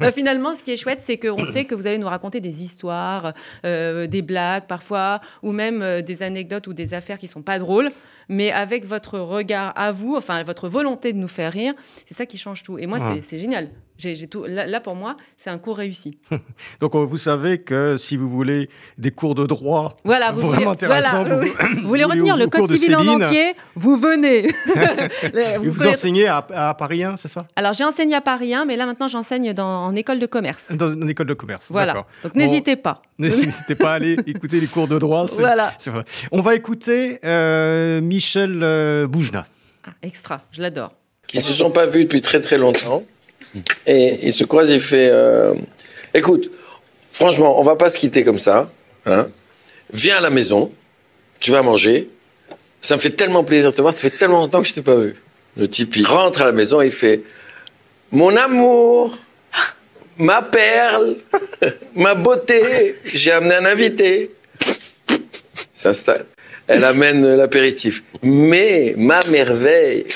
[0.00, 2.62] Bah, finalement, ce qui est chouette, c'est qu'on sait que vous allez nous raconter des
[2.62, 3.32] histoires,
[3.64, 5.07] euh, des blagues parfois
[5.42, 7.90] ou même euh, des anecdotes ou des affaires qui sont pas drôles
[8.28, 11.74] mais avec votre regard à vous, enfin votre volonté de nous faire rire,
[12.06, 12.78] c'est ça qui change tout.
[12.78, 13.70] Et moi, c'est génial.
[14.30, 14.44] Tout.
[14.46, 16.18] Là, pour moi, c'est un cours réussi.
[16.80, 21.24] Donc, vous savez que si vous voulez des cours de droit voilà, vous vraiment intéressants,
[21.24, 24.48] vous, voulez retenir le code civil en entier, vous venez.
[25.58, 27.46] vous, vous enseignez à, Paris 1, c'est ça?
[27.56, 30.72] Alors, j'ai enseigné à Paris 1, mais là, maintenant, j'enseigne en école de commerce.
[30.72, 32.06] Dans une école de commerce, Voilà.
[32.22, 33.02] Donc, n'hésitez pas.
[33.18, 35.26] N'hésitez pas à aller écouter les cours de droit.
[35.38, 35.72] Voilà.
[35.86, 36.04] Vrai.
[36.30, 39.46] On va écouter euh, Michel euh, Boujna.
[39.84, 40.92] Ah, extra, je l'adore.
[41.26, 43.02] qui se sont pas vus depuis très très longtemps.
[43.86, 45.54] Et ils se croisent, il fait euh,
[46.14, 46.50] Écoute,
[47.10, 48.70] franchement, on va pas se quitter comme ça.
[49.06, 49.28] Hein.
[49.92, 50.72] Viens à la maison,
[51.40, 52.08] tu vas manger.
[52.80, 54.82] Ça me fait tellement plaisir de te voir, ça fait tellement longtemps que je t'ai
[54.82, 55.16] pas vu.
[55.56, 57.22] Le type, il rentre à la maison, il fait
[58.12, 59.16] Mon amour,
[60.18, 61.16] ma perle,
[61.94, 64.30] ma beauté, j'ai amené un invité.
[65.72, 66.26] S'installe.
[66.66, 68.04] Elle amène l'apéritif.
[68.22, 70.06] Mais ma merveille,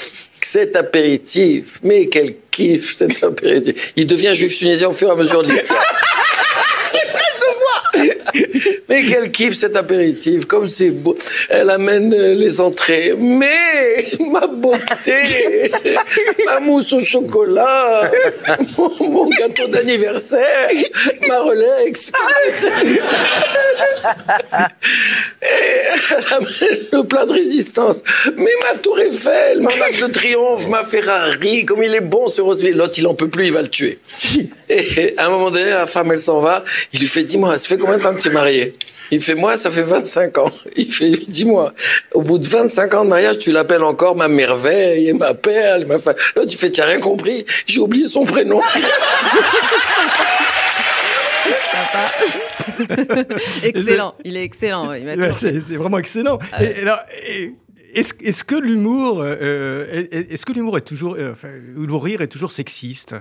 [0.44, 3.92] cet apéritif, mais quel kiff cet apéritif.
[3.96, 5.84] Il devient juif tunisien au fur et à mesure de l'histoire.
[8.92, 11.16] Mais quel kiff cet apéritif, comme c'est beau.
[11.48, 13.14] Elle amène euh, les entrées.
[13.18, 15.72] Mais ma beauté,
[16.44, 18.10] ma mousse au chocolat,
[18.76, 20.68] mon, mon gâteau d'anniversaire,
[21.26, 22.12] ma Rolex.
[25.42, 25.46] Et
[26.10, 28.02] elle amène le plat de résistance.
[28.36, 32.42] Mais ma tour Eiffel, ma marque de triomphe, ma Ferrari, comme il est bon ce
[32.42, 32.76] Roseville.
[32.76, 34.00] L'autre, il en peut plus, il va le tuer.
[34.68, 36.62] Et à un moment donné, la femme, elle s'en va.
[36.92, 38.74] Il lui fait, dis-moi, ça fait combien de temps que tu es marié
[39.10, 40.50] Il fait, moi, ça fait 25 ans.
[40.76, 41.74] Il fait, dis-moi,
[42.14, 45.84] au bout de 25 ans de mariage, tu l'appelles encore ma merveille et ma perle,
[45.86, 46.14] ma fa...
[46.34, 48.62] L'autre, il fait, tu rien compris, j'ai oublié son prénom.
[53.62, 54.90] excellent, il est excellent.
[54.90, 56.38] oui, c'est vraiment excellent.
[56.52, 57.52] Ah Et, et alors, et-
[57.94, 62.22] est-ce est-ce que l'humour, euh, est- est-ce que l'humour est toujours, euh, enfin, le rire
[62.22, 63.14] est toujours sexiste?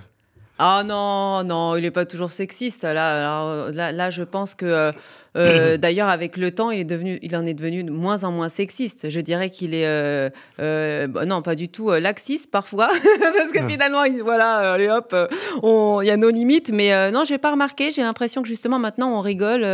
[0.59, 2.83] Ah non, non, il n'est pas toujours sexiste.
[2.83, 4.91] Là, alors, euh, là, là, je pense que,
[5.35, 8.31] euh, d'ailleurs, avec le temps, il, est devenu, il en est devenu de moins en
[8.31, 9.09] moins sexiste.
[9.09, 12.89] Je dirais qu'il est, euh, euh, bah, non, pas du tout laxiste parfois,
[13.37, 15.15] parce que finalement, il- voilà, allez hop,
[15.63, 16.71] il y a nos limites.
[16.71, 17.91] Mais non, j'ai pas remarqué.
[17.91, 19.65] J'ai l'impression que justement maintenant, on rigole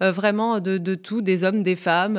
[0.00, 2.18] vraiment de, de tout, des hommes, des femmes.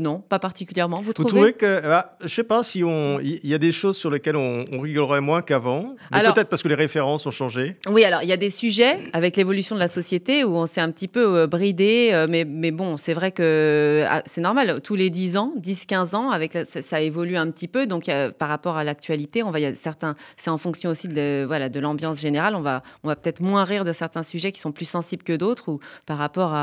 [0.00, 0.98] non, pas particulièrement.
[0.98, 3.96] Vous Vous trouvez, que, ah, je sais pas si on, il y, a des choses
[3.96, 7.76] sur lesquelles on, on rigolerait moins qu'avant, peut-être parce que les références ont changé.
[7.88, 10.80] Oui, alors il y a des sujets avec l'évolution de la société où on s'est
[10.80, 15.10] un petit peu bridé, euh, mais, bon, c'est vrai que ah, c'est normal, tous les
[15.10, 19.42] 10 ans, 10-15 ans, avec ça, évolue un petit peu, donc par rapport à l'actualité,
[19.42, 22.60] on va, y a certains, c'est en fonction aussi de, voilà, de l'ambiance générale, on
[22.60, 25.68] va, on va peut-être moins rire de certains sujets qui sont plus sensibles que d'autres,
[25.68, 26.54] ou par rapport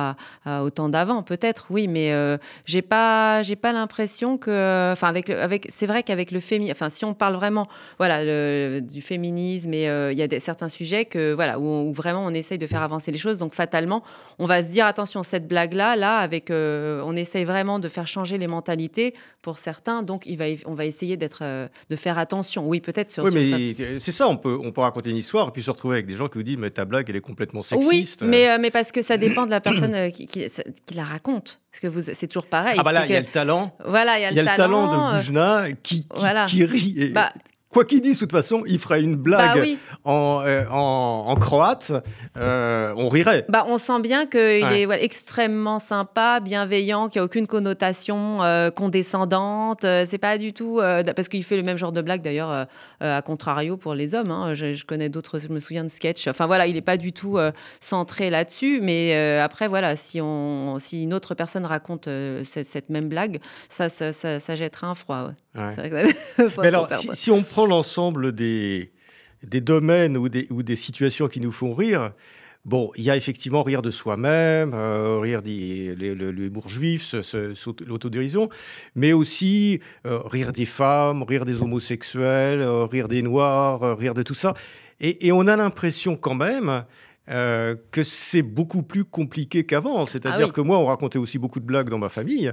[0.45, 5.29] au temps d'avant, peut-être, oui, mais euh, j'ai pas, j'ai pas l'impression que, enfin, avec,
[5.29, 8.23] avec, c'est vrai qu'avec le féminin, enfin, si on parle vraiment, voilà,
[8.81, 12.57] du féminisme euh, il y a certains sujets que, voilà, où, où vraiment on essaye
[12.57, 14.03] de faire avancer les choses, donc fatalement,
[14.37, 18.07] on va se dire attention, cette blague-là, là, avec, euh, on essaye vraiment de faire
[18.07, 22.17] changer les mentalités pour certains, donc il va, on va essayer d'être, euh, de faire
[22.17, 22.67] attention.
[22.67, 25.47] Oui, peut-être sur, Oui, sur mais c'est ça, on peut, on peut raconter une histoire
[25.47, 27.21] et puis se retrouver avec des gens qui vous disent mais ta blague elle est
[27.21, 27.65] complètement Oui,
[27.97, 28.21] sexiste.
[28.23, 30.45] mais, euh, mais parce que ça dépend de la personne qui, qui-
[30.85, 31.61] qui la raconte.
[31.71, 32.75] Parce que vous, c'est toujours pareil.
[32.79, 34.39] ah bah là il y a que- le talent, Voilà, il y a il y
[34.39, 36.45] a le talent de Boujna qui, qui, voilà.
[36.45, 36.95] qui rit.
[36.97, 37.31] Et Bah,
[37.69, 39.77] quoi qu'il dise, de toute façon, il ferait une blague bah oui.
[40.03, 41.91] en, euh, en, en croate,
[42.37, 43.45] euh, on rirait.
[43.47, 44.81] Bah, on sent bien qu'il Ouais.
[44.83, 49.81] est extrêmement sympa, bienveillant, qu'il n'y a aucune connotation euh, condescendante.
[50.07, 50.79] C'est pas du tout.
[51.15, 52.67] parce qu'il fait le même genre de blague d'ailleurs,
[53.01, 54.31] à contrario pour les hommes.
[54.31, 54.55] hein.
[54.55, 56.27] Je, je connais d'autres, je me souviens de sketchs.
[56.27, 57.37] Enfin voilà, il n'est pas du tout
[57.81, 58.79] centré là-dessus.
[58.81, 62.09] Mais après, voilà, si, on, si une autre personne raconte
[62.45, 65.23] cette, cette même blague, ça, ça, ça, ça jettera un froid.
[65.25, 65.33] ouais.
[65.55, 65.71] Ouais.
[65.75, 68.91] C'est vrai que ça- faut Mais alors, si, si on prend l'ensemble des,
[69.43, 72.11] des domaines ou des, ou des situations qui nous font rire,
[72.65, 77.15] bon, il y a effectivement rire de soi-même, euh, rire des les- le- l'humour juif,
[77.85, 78.49] l'autodérision,
[78.95, 84.23] mais aussi euh, rire des femmes, rire des homosexuels, euh, rire des noirs, rire de
[84.23, 84.53] tout ça.
[85.01, 86.83] Et on a l'impression quand même
[87.29, 90.05] euh, que c'est beaucoup plus compliqué qu'avant.
[90.05, 90.51] C'est-à-dire Ah oui.
[90.51, 92.51] que moi, on racontait aussi beaucoup de blagues dans ma famille.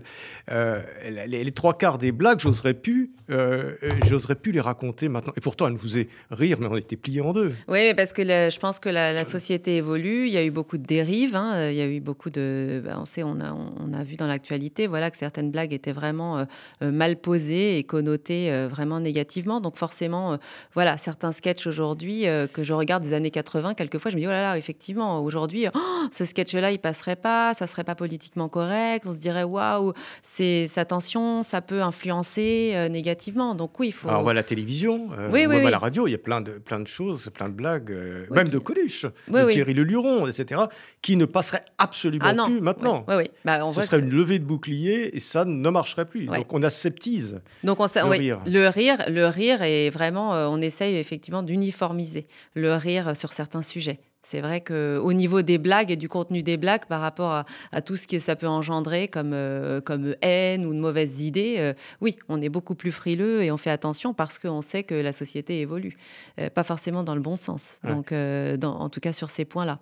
[0.50, 0.82] Euh,
[1.26, 5.32] les, les trois quarts des blagues, j'oserais pu, euh, euh, j'oserais pu les raconter maintenant.
[5.36, 7.50] Et pourtant, elles nous faisaient rire, mais on était pliés en deux.
[7.68, 10.26] Oui, parce que la- je pense que la, la société évolue.
[10.26, 11.36] Il y a eu beaucoup de dérives.
[11.36, 12.82] hein, Il y a eu beaucoup de.
[12.84, 15.92] bah, on sait, on a, on a vu dans l'actualité, voilà, que certaines blagues étaient
[15.92, 16.46] vraiment
[16.80, 19.60] mal posées et connotées vraiment négativement.
[19.60, 20.38] Donc forcément,
[20.74, 24.30] voilà, certains sketchs aujourd'hui que je regarde des années 80, quelquefois, je me dis oh
[24.30, 25.79] là là, effectivement, aujourd'hui, oh,
[26.11, 29.07] ce sketch-là, il passerait pas, ça serait pas politiquement correct.
[29.07, 29.92] On se dirait waouh,
[30.24, 33.55] c'est attention, ça peut influencer euh, négativement.
[33.55, 34.09] Donc oui, il faut.
[34.09, 35.70] Alors, on voit la télévision, euh, Oui, on oui, voit oui.
[35.70, 38.46] la radio, il y a plein de, plein de choses, plein de blagues, euh, même
[38.46, 39.50] qui- de Coluche, de.
[39.52, 40.62] Thierry Le Luron, etc.,
[41.00, 43.05] qui ne passeraient absolument ah plus maintenant.
[43.07, 43.31] Oui, oui.
[43.44, 46.26] Bah, on Ce serait une levée de bouclier et ça ne marcherait plus.
[46.26, 47.40] Donc on aseptise.
[47.62, 48.40] Donc on Le rire.
[48.46, 53.62] le rire, le rire est vraiment, euh, on essaye effectivement d'uniformiser le rire sur certains
[53.62, 54.00] sujets.
[54.28, 57.94] C'est vrai qu'au niveau des blagues et du contenu des blagues par rapport à, tout
[57.94, 62.18] ce que ça peut engendrer comme, euh, comme haine ou de mauvaises idées, euh, oui,
[62.28, 65.60] on est beaucoup plus frileux et on fait attention parce qu'on sait que la société
[65.60, 65.96] évolue.
[66.40, 67.78] Euh, pas forcément dans le bon sens.
[67.84, 69.78] Donc, en tout cas, sur ces points-là.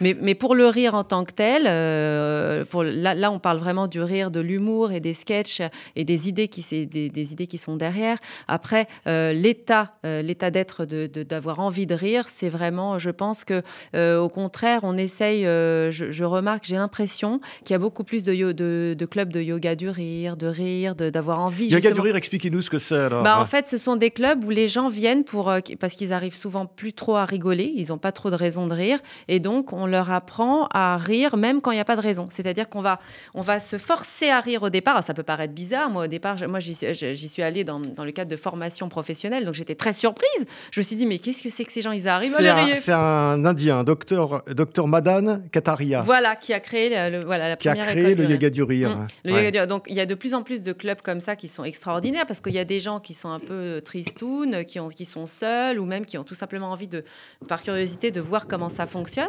[0.00, 3.58] Mais, mais, pour le rire en tant que tel, euh, pour, là, là, on parle
[3.58, 5.60] vraiment du rire, de l'humour et des sketchs
[5.96, 8.18] et des idées qui, des, des idées qui sont derrière.
[8.46, 13.44] Après, euh, l'état, euh, l'état d'être d'avoir de, envie de rire, c'est vraiment, je pense
[13.44, 13.62] que,
[13.94, 15.44] au contraire, on essaye.
[15.44, 19.74] Je, je, remarque, j'ai l'impression qu'il y a beaucoup plus de, de, clubs de yoga
[19.74, 21.68] du rire, de rire, d'avoir envie.
[21.68, 23.22] Yoga du rire, expliquez-nous ce que c'est alors.
[23.22, 26.36] Bah, en fait, ce sont des clubs où les gens viennent pour parce qu'ils arrivent
[26.36, 29.67] souvent plus trop à rigoler, ils n'ont pas trop de raison de rire, et donc
[29.72, 32.26] on leur apprend à rire même quand il n'y a pas de raison.
[32.30, 33.00] C'est-à-dire qu'on va,
[33.34, 35.02] on va se forcer à rire au départ.
[35.02, 35.90] ça peut paraître bizarre.
[35.90, 39.74] Moi, au départ, moi, j'y suis allée dans, le cadre de formation professionnelle, donc j'étais
[39.74, 40.46] très surprise.
[40.70, 41.92] Je me suis dit, mais qu'est-ce que c'est que ces gens?
[41.92, 42.76] Ils arrivent à rire.
[42.78, 46.02] C'est un Indien, docteur, docteur Madan Kataria.
[46.02, 48.96] Voilà, qui a créé le, voilà, la qui première a créé le yoga du rire.
[48.96, 49.06] Mmh.
[49.24, 51.36] Le yoga du Donc, il y a de plus en plus de clubs comme ça
[51.36, 54.80] qui sont extraordinaires parce qu'il y a des gens qui sont un peu tristounes, qui,
[54.80, 57.04] ont, qui sont seuls ou même qui ont tout simplement envie de,
[57.46, 59.28] par curiosité, de voir comment ça fonctionne.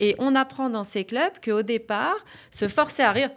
[0.00, 2.16] Et on apprend dans ces clubs qu'au départ,
[2.50, 3.30] se forcer à rire,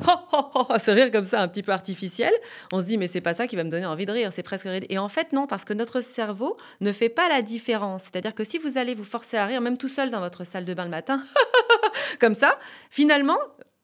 [0.70, 2.34] à se rire comme ça, un petit peu artificiel,
[2.72, 4.44] on se dit, mais c'est pas ça qui va me donner envie de rire, c'est
[4.44, 4.84] presque rire.
[4.90, 8.04] Et en fait, non, parce que notre cerveau ne fait pas la différence.
[8.04, 10.66] C'est-à-dire que si vous allez vous forcer à rire, même tout seul dans votre salle
[10.66, 11.24] de bain le matin,
[12.20, 12.58] comme ça,
[12.90, 13.38] finalement,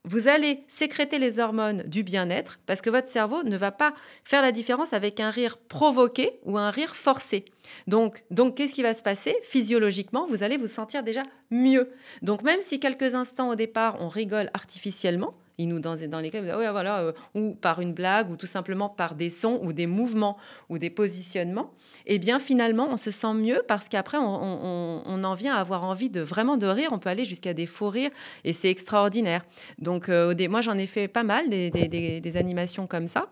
[0.06, 4.42] vous allez sécréter les hormones du bien-être parce que votre cerveau ne va pas faire
[4.42, 7.46] la différence avec un rire provoqué ou un rire forcé.
[7.88, 9.36] Donc, donc qu'est-ce qui va se passer?
[9.44, 11.92] Physiologiquement, vous allez vous sentir déjà mieux.
[12.22, 16.30] Donc, même si quelques instants au départ, on rigole artificiellement, il nous dans, dans les
[16.30, 19.74] clubs, ah voilà, euh, ou par une blague, ou tout simplement par des sons, ou
[19.74, 20.38] des mouvements,
[20.70, 21.72] ou des positionnements,
[22.06, 26.10] eh bien finalement, on se sent mieux parce qu'après, on, en vient à avoir envie
[26.10, 26.90] de vraiment de rire.
[26.92, 28.12] On peut aller jusqu'à des faux rires,
[28.44, 29.46] et c'est extraordinaire.
[29.80, 33.30] Donc, euh, moi, j'en ai fait pas mal des animations comme ça.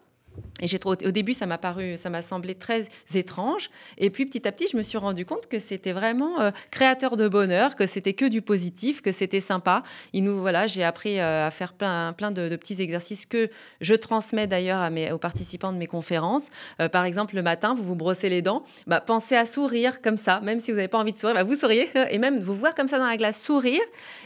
[0.61, 3.69] Et j'ai au début, ça m'a paru, ça m'a semblé très étrange.
[3.97, 7.17] Et puis petit à petit, je me suis rendu compte que c'était vraiment euh, créateur
[7.17, 9.83] de bonheur, que c'était que du positif, que c'était sympa.
[10.13, 13.49] Il nous, voilà, j'ai appris euh, à faire plein, plein de, petits exercices que
[13.81, 16.49] je transmets d'ailleurs aux participants de mes conférences.
[16.79, 20.17] Euh, par exemple, le matin, vous vous brossez les dents, bah, pensez à sourire comme
[20.17, 21.89] ça, même si vous n'avez pas envie de sourire, bah, vous souriez.
[22.11, 23.81] Et même vous voir comme ça dans la glace sourire,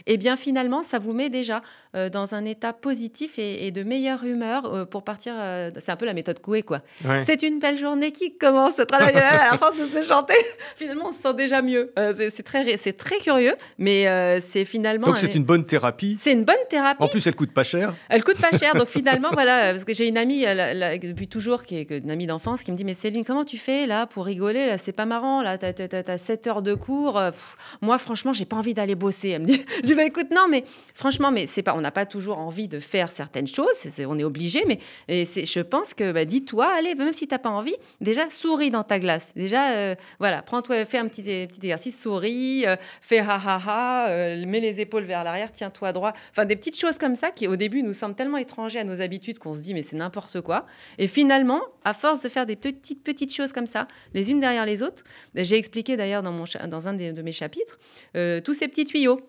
[0.06, 1.62] et eh bien finalement, ça vous met déjà
[1.94, 5.34] dans un état positif et, de meilleure humeur pour partir.
[5.98, 6.80] Peu la méthode Coué, quoi.
[7.22, 10.34] C'est une belle journée qui commence à travailler à la force de se chanter.
[10.76, 11.92] finalement, on se sent déjà mieux.
[11.98, 15.08] Euh, c'est très, c'est très curieux, mais euh, c'est finalement.
[15.08, 16.18] Donc c'est une bonne thérapie.
[16.20, 17.02] C'est une bonne thérapie.
[17.02, 17.94] En plus, elle coûte pas cher.
[18.08, 18.74] Elle coûte pas cher.
[18.74, 20.44] Donc finalement, voilà, parce que j'ai une amie
[21.02, 23.86] depuis toujours qui est une amie d'enfance qui me dit mais Céline, comment tu fais
[23.86, 25.42] là pour rigoler Là, c'est pas marrant.
[25.42, 25.72] Là, t'as
[26.06, 27.18] as, 7 heures de cours.
[27.18, 27.30] Euh,
[27.80, 29.30] moi, franchement, j'ai pas envie d'aller bosser.
[29.30, 31.90] Elle me dit, je dis bah, écoute, non, mais franchement, mais c'est pas, on n'a
[31.90, 33.66] pas toujours envie de faire certaines choses.
[34.06, 37.38] on est obligé, mais et je pense que bah, dis-toi, allez, même si tu n'as
[37.38, 39.32] pas envie, déjà souris dans ta glace.
[39.34, 44.08] Déjà, euh, voilà, prends-toi, fais un petit, petit exercice, souris, euh, fais ha ha ha,
[44.08, 46.12] euh, mets les épaules vers l'arrière, tiens-toi droit.
[46.30, 49.00] Enfin, des petites choses comme ça qui, au début, nous semblent tellement étrangers à nos
[49.00, 50.66] habitudes qu'on se dit, mais c'est n'importe quoi.
[50.98, 54.66] Et finalement, à force de faire des petites, petites choses comme ça, les unes derrière
[54.66, 57.78] les autres, j'ai expliqué d'ailleurs dans, dans un de mes chapitres,
[58.14, 59.20] tous ces petits tuyaux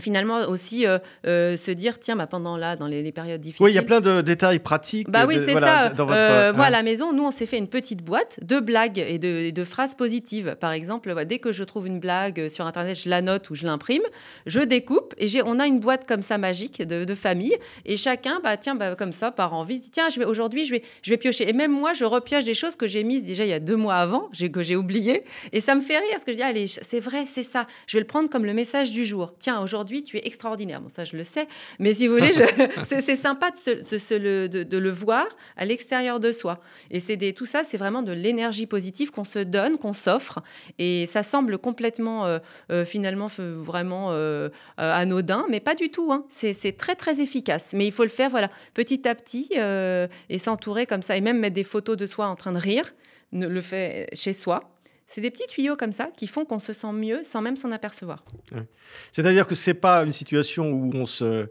[0.00, 3.64] finalement aussi euh, euh, se dire tiens bah, pendant là dans les, périodes difficiles.
[3.64, 5.90] Oui il y a plein de détails pratiques bah oui c'est ça.
[5.90, 8.58] dans votre, euh, moi à la maison nous on s'est fait une petite boîte de
[8.58, 10.56] blagues et de, phrases positives.
[10.60, 13.64] Par exemple dès que je trouve une blague sur internet je la note ou je
[13.64, 14.02] l'imprime
[14.46, 18.40] je découpe et j'ai on a une boîte comme ça magique de, famille et chacun
[18.42, 21.10] bah tiens bah, comme ça par envie dit tiens je vais aujourd'hui je vais je
[21.10, 21.48] vais piocher.
[21.48, 23.76] Et même moi je repioche des choses que j'ai mises déjà il y a deux
[23.76, 26.66] mois avant que j'ai oublié et ça me fait rire parce que je dis allez
[26.66, 27.66] c'est vrai c'est ça.
[27.86, 29.34] Je vais le prendre comme le message du jour.
[29.38, 30.80] Tiens aujourd'hui aujourd'hui, tu es extraordinaire.
[30.80, 31.48] Bon, ça, je le sais.
[31.80, 32.30] Mais si vous voulez,
[32.84, 36.60] c'est sympa de, de, le voir à l'extérieur de soi.
[36.90, 40.40] Et c'est tout ça, c'est vraiment de l'énergie positive qu'on se donne, qu'on s'offre.
[40.78, 42.38] Et ça semble complètement, euh,
[42.70, 46.12] euh, finalement, vraiment euh, anodin, mais pas du tout.
[46.12, 46.24] Hein.
[46.28, 47.72] C'est très, très efficace.
[47.74, 51.16] Mais il faut le faire, voilà, petit à petit et s'entourer comme ça.
[51.16, 52.94] Et même mettre des photos de soi en train de rire,
[53.32, 54.72] le fait chez soi
[55.12, 57.70] c'est des petits tuyaux comme ça qui font qu'on se sent mieux sans même s'en
[57.70, 58.24] apercevoir.
[59.12, 61.48] C'est-à-dire que ce n'est pas une situation où on se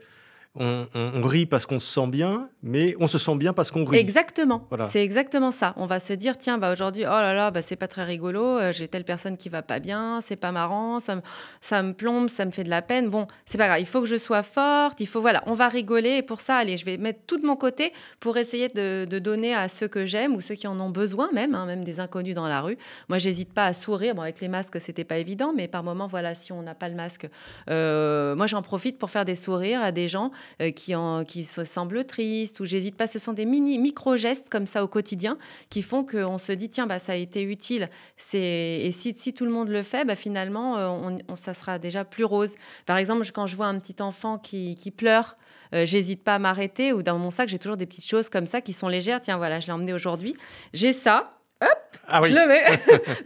[0.56, 3.98] on, rit parce qu'on se sent bien, mais on se sent bien parce qu'on rit.
[3.98, 4.68] Exactement.
[4.84, 5.74] C'est exactement ça.
[5.78, 8.44] On va se dire, tiens, bah aujourd'hui, oh là là, bah c'est pas très rigolo,
[8.44, 11.22] euh, j'ai telle personne qui va pas bien, c'est pas marrant, ça me,
[11.62, 13.10] ça me plombe, ça me fait de la peine.
[13.10, 15.70] Bon, c'est pas grave, il faut que je sois forte, il faut, voilà, on va
[15.70, 16.18] rigoler.
[16.18, 19.56] Et pour ça, allez, je vais mettre tout de mon côté pour essayer de, donner
[19.56, 22.36] à ceux que j'aime ou ceux qui en ont besoin, même, hein, même des inconnus
[22.36, 22.78] dans la rue.
[23.08, 24.16] Moi, j'hésite pas à sourire.
[24.16, 26.90] Bon, avec les masques, c'était pas évident, mais par moment, voilà, si on n'a pas
[26.90, 27.30] le masque,
[27.70, 30.32] euh, moi, j'en profite pour faire des sourires à des gens
[30.76, 33.08] qui, en, qui se semblent tristes ou j'hésite pas.
[33.08, 35.38] Ce sont des mini micro-gestes comme ça au quotidien
[35.70, 37.90] qui font qu'on se dit tiens, bah, ça a été utile.
[38.34, 42.06] Et si, si tout le monde le fait, bah, finalement, euh, on, ça sera déjà
[42.06, 42.56] plus rose.
[42.86, 45.38] Par exemple, quand je vois un petit enfant qui, qui pleure,
[45.74, 48.48] euh, j'hésite pas à m'arrêter ou dans mon sac, j'ai toujours des petites choses comme
[48.48, 49.22] ça qui sont légères.
[49.22, 50.36] Tiens, voilà, je l'ai emmené aujourd'hui.
[50.74, 52.64] J'ai ça hop, ah je le mets.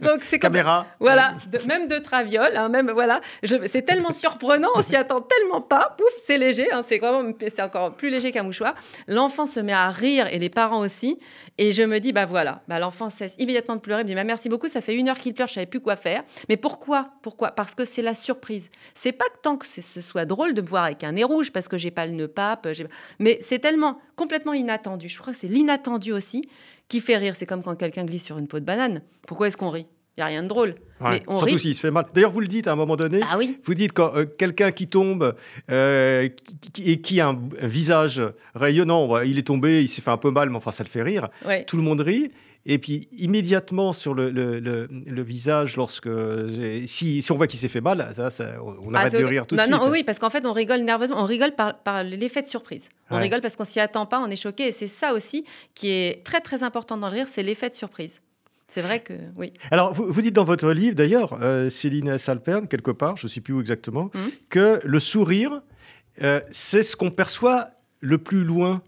[0.00, 0.86] Donc c'est caméra.
[1.00, 1.34] Voilà,
[1.66, 3.20] même de traviole, hein, même voilà.
[3.42, 5.94] C'est tellement surprenant, on s'y attend tellement pas.
[5.98, 8.74] Pouf, c'est léger, hein, c'est vraiment, c'est encore plus léger qu'un mouchoir.
[9.08, 11.18] L'enfant se met à rire et les parents aussi.
[11.58, 14.02] Et je me dis bah voilà, bah l'enfant cesse immédiatement de pleurer.
[14.02, 15.80] Il me dit bah, merci beaucoup, ça fait une heure qu'il pleure, je savais plus
[15.80, 16.22] quoi faire.
[16.48, 17.10] Mais pourquoi?
[17.22, 17.50] Pourquoi?
[17.50, 18.70] Parce que c'est la surprise.
[18.94, 21.50] C'est pas que tant que ce soit drôle de me voir avec un nez rouge
[21.50, 22.68] parce que j'ai pas le nœud pape,
[23.18, 25.08] mais c'est tellement complètement inattendu.
[25.08, 26.48] Je crois que c'est l'inattendu aussi
[26.88, 27.36] qui fait rire.
[27.36, 29.02] C'est comme quand quelqu'un glisse sur une peau de banane.
[29.26, 29.86] Pourquoi est-ce qu'on rit?
[30.18, 30.74] N'y a rien de drôle.
[31.00, 32.06] mais on surtout s'il se fait mal.
[32.14, 33.20] D'ailleurs, vous le dites à un moment donné.
[33.28, 33.58] Ah oui.
[33.64, 35.34] Vous dites quand euh, quelqu'un qui tombe
[35.70, 36.28] euh,
[36.78, 38.22] et qui a un, visage
[38.54, 41.02] rayonnant, il est tombé, il s'est fait un peu mal, mais enfin ça le fait
[41.02, 41.28] rire.
[41.66, 42.30] Tout le monde rit.
[42.68, 46.08] Et puis immédiatement sur le, le, visage, lorsque
[46.86, 49.54] si, si on voit qu'il s'est fait mal, ça, on ah, arrête de rire tout
[49.54, 49.72] de suite.
[49.72, 52.88] Non, oui, parce qu'en fait on rigole nerveusement, on rigole par, par l'effet de surprise.
[53.08, 54.68] On rigole parce qu'on s'y attend pas, on est choqué.
[54.68, 55.44] Et c'est ça aussi
[55.74, 58.20] qui est très très important dans le rire, c'est l'effet de surprise.
[58.68, 59.52] C'est vrai que oui.
[59.70, 63.30] Alors, vous, vous, dites dans votre livre, d'ailleurs, euh, Céline Salperne, quelque part, je ne
[63.30, 64.30] sais plus où exactement, hum.
[64.50, 65.62] que le sourire,
[66.22, 68.82] euh, c'est ce qu'on perçoit le plus loin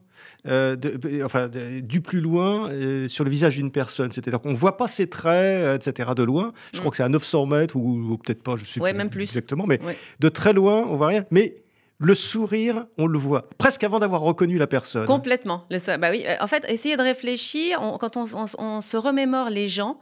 [0.46, 1.50] euh, de, enfin,
[1.82, 4.12] du plus loin euh, sur le visage d'une personne.
[4.12, 6.52] C'est-à-dire qu'on ne voit pas ses traits, euh, etc., de loin.
[6.72, 6.90] Je crois mm.
[6.92, 9.24] que c'est à 900 mètres, ou, peut-être pas, je sais ouais, même plus.
[9.24, 9.80] exactement, mais
[10.20, 11.24] de très loin, on voit rien.
[11.30, 11.56] Mais
[11.98, 15.06] le sourire, on le voit presque avant d'avoir reconnu la personne.
[15.06, 15.66] Complètement.
[15.98, 16.24] bah oui.
[16.40, 19.98] En fait, essayer de réfléchir, quand on, se remémore les gens,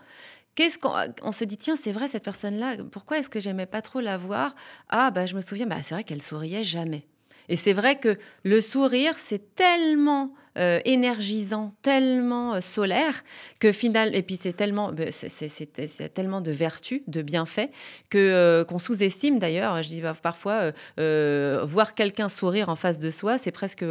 [0.55, 0.93] qu'est-ce qu'on
[1.23, 4.01] on se dit tiens c'est vrai cette personne là pourquoi est-ce que j'aimais pas trop
[4.01, 4.55] la voir?
[4.89, 7.07] Ah bah je me souviens bah c'est vrai qu'elle souriait jamais
[7.49, 13.25] et c'est vrai que le sourire, c'est tellement euh, énergisant, tellement euh, solaire
[13.61, 17.71] que final et puis c'est tellement ben, c'est tellement de vertus, de bienfaits
[18.09, 19.83] que euh, qu'on sous-estime d'ailleurs.
[19.83, 23.85] Je dis parfois voir quelqu'un sourire en face de soi, c'est presque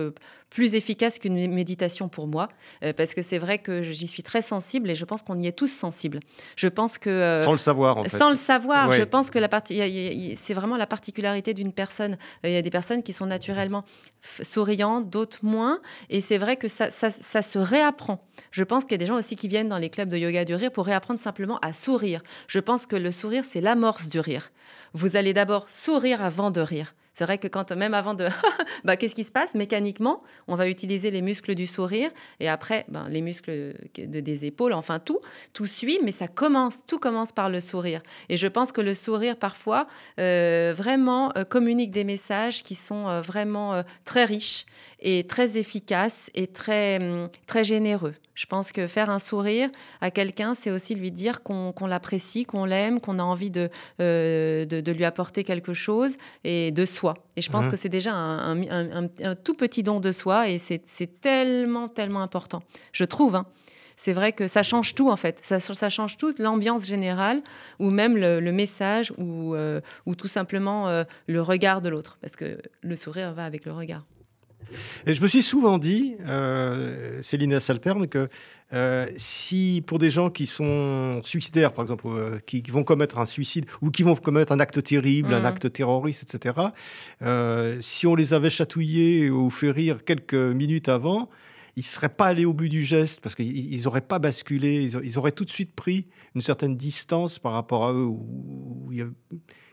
[0.56, 2.47] plus efficace qu'une méditation pour moi,
[2.95, 5.51] parce que c'est vrai que j'y suis très sensible et je pense qu'on y est
[5.51, 6.22] tous sensibles.
[6.56, 8.18] Je pense que sans le savoir en fait.
[8.18, 9.82] Sans le savoir, je pense que la partie,
[10.38, 12.18] c'est vraiment la particularité d'une personne.
[12.45, 13.84] Il y a des personnes qui sont naturellement
[14.43, 18.26] souriantes, d'autres moins, et c'est vrai que ça, se réapprend.
[18.51, 20.45] Je pense qu'il y a des gens aussi qui viennent dans les clubs de yoga
[20.45, 22.22] du rire pour réapprendre simplement à sourire.
[22.47, 24.51] Je pense que le sourire, c'est l'amorce du rire.
[24.93, 26.95] Vous allez d'abord sourire avant de rire.
[27.16, 28.28] C'est vrai que quand même avant de,
[28.84, 29.55] bah, qu'est-ce qui se passe?
[29.55, 32.11] Mécaniquement On va utiliser les muscles du sourire
[32.41, 35.22] et après ben, les muscles de, des épaules, enfin tout,
[35.53, 38.01] tout suit, mais ça commence, tout commence par le sourire.
[38.28, 39.88] Et je pense que le sourire parfois
[40.20, 44.66] euh, vraiment euh, communique des messages qui sont euh, vraiment très riches
[45.00, 48.14] et très efficaces et très hum, très généreux.
[48.36, 49.70] Je pense que faire un sourire
[50.02, 54.91] à quelqu'un, c'est aussi lui dire qu'on l'apprécie, qu'on l'aime, qu'on a envie de, de,
[54.91, 57.14] lui apporter quelque chose et de soi.
[57.38, 57.72] Et je pense mmh.
[57.72, 59.08] que c'est déjà un,
[59.43, 62.62] tout petit don de soi et c'est tellement, tellement important.
[62.91, 63.36] Je trouve.
[63.36, 63.46] Hein.
[63.98, 65.39] C'est vrai que ça change tout en fait.
[65.43, 67.41] Ça, ça change toute l'ambiance générale
[67.80, 72.18] ou même le, message ou, euh, ou tout simplement euh, le regard de l'autre.
[72.22, 74.04] Parce que le sourire va avec le regard.
[75.05, 78.30] Et je me suis souvent dit, euh, Céline Salperne, que
[78.74, 83.26] euh, si pour des gens qui sont suicidaires, par exemple, euh, qui, vont commettre un
[83.26, 85.45] suicide ou qui vont commettre un acte terrible, un mmh.
[85.45, 86.55] acte terroriste, etc.,
[87.22, 91.30] euh, si on les avait chatouillés ou fait rire quelques minutes avant,
[91.76, 95.20] ils ne seraient pas allés au but du geste parce qu'ils n'auraient pas basculé, ils,
[95.20, 98.09] auraient tout de suite pris une certaine distance par rapport à eux.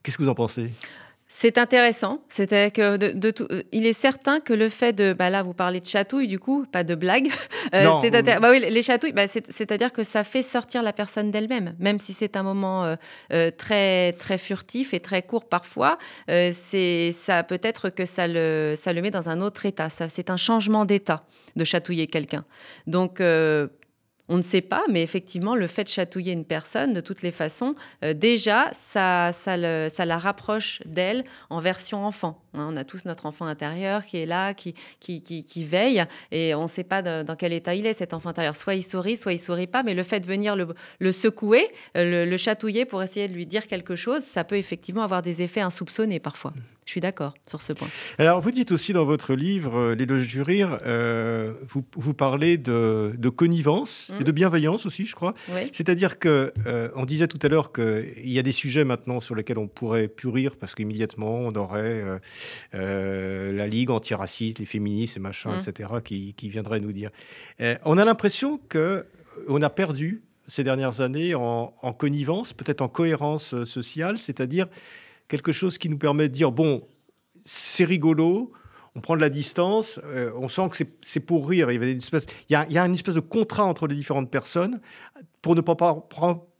[0.03, 0.71] Qu'est-ce que vous en pensez?
[1.35, 2.21] C'est intéressant.
[2.29, 5.55] C'était que de, tout, euh, il est certain que le fait de, bah là, vous
[5.55, 7.31] parlez de chatouille du coup, pas de blague.
[7.75, 11.75] Euh, non, bah oui, les chatouilles, bah c'est-à-dire que ça fait sortir la personne d'elle-même,
[11.79, 12.97] même si c'est un moment
[13.31, 15.97] euh, très très furtif et très court parfois.
[16.29, 19.89] c'est ça peut-être que ça le ça le met dans un autre état.
[19.89, 21.25] Ça, c'est un changement d'état
[21.57, 22.45] de chatouiller quelqu'un.
[22.87, 23.23] Donc
[24.33, 27.33] On ne sait pas, mais effectivement, le fait de chatouiller une personne, de toutes les
[27.33, 32.43] façons, euh, déjà, ça, ça, ça, la rapproche d'elle en version enfant.
[32.55, 32.67] Hein.
[32.73, 36.63] on a tous notre enfant intérieur qui est là, qui, qui, qui, veille, et on
[36.63, 38.57] ne sait pas dans quel état il est, cet enfant intérieur.
[38.57, 41.69] Soit il sourit, soit il sourit pas, mais le fait de venir le, secouer,
[41.99, 45.43] euh, le, chatouiller pour essayer de lui dire quelque chose, ça peut effectivement avoir des
[45.43, 46.55] effets insoupçonnés parfois.
[46.85, 47.89] Je suis d'accord sur ce point.
[48.19, 52.59] Alors, vous dites aussi dans votre livre, euh, L'éloge du rire, euh, vous, vous, parlez
[52.59, 54.25] de, de connivence et mmh.
[54.25, 55.35] de bienveillance aussi, je crois.
[55.71, 59.37] C'est-à-dire que euh, on disait tout à l'heure qu'il y a des sujets maintenant sur
[59.37, 62.03] lesquels on pourrait plus rire parce qu'immédiatement on aurait
[62.73, 65.69] la Ligue antiraciste, les féministes et machin, mmh.
[65.69, 67.11] etc., qui, qui viendraient nous dire.
[67.85, 69.07] on a l'impression que
[69.49, 74.67] on a perdu ces dernières années en, en connivence, peut-être en cohérence sociale, c'est-à-dire
[75.33, 76.87] quelque chose qui nous permet de dire, bon,
[77.47, 78.53] c'est rigolo,
[78.95, 81.73] on prend de la distance, euh, on sent que c'est pour rire.
[81.73, 84.31] Il y, a une espèce, il, y a, une espèce de contrat entre les différentes
[84.31, 84.83] personnes
[85.41, 86.07] pour ne pas, pas,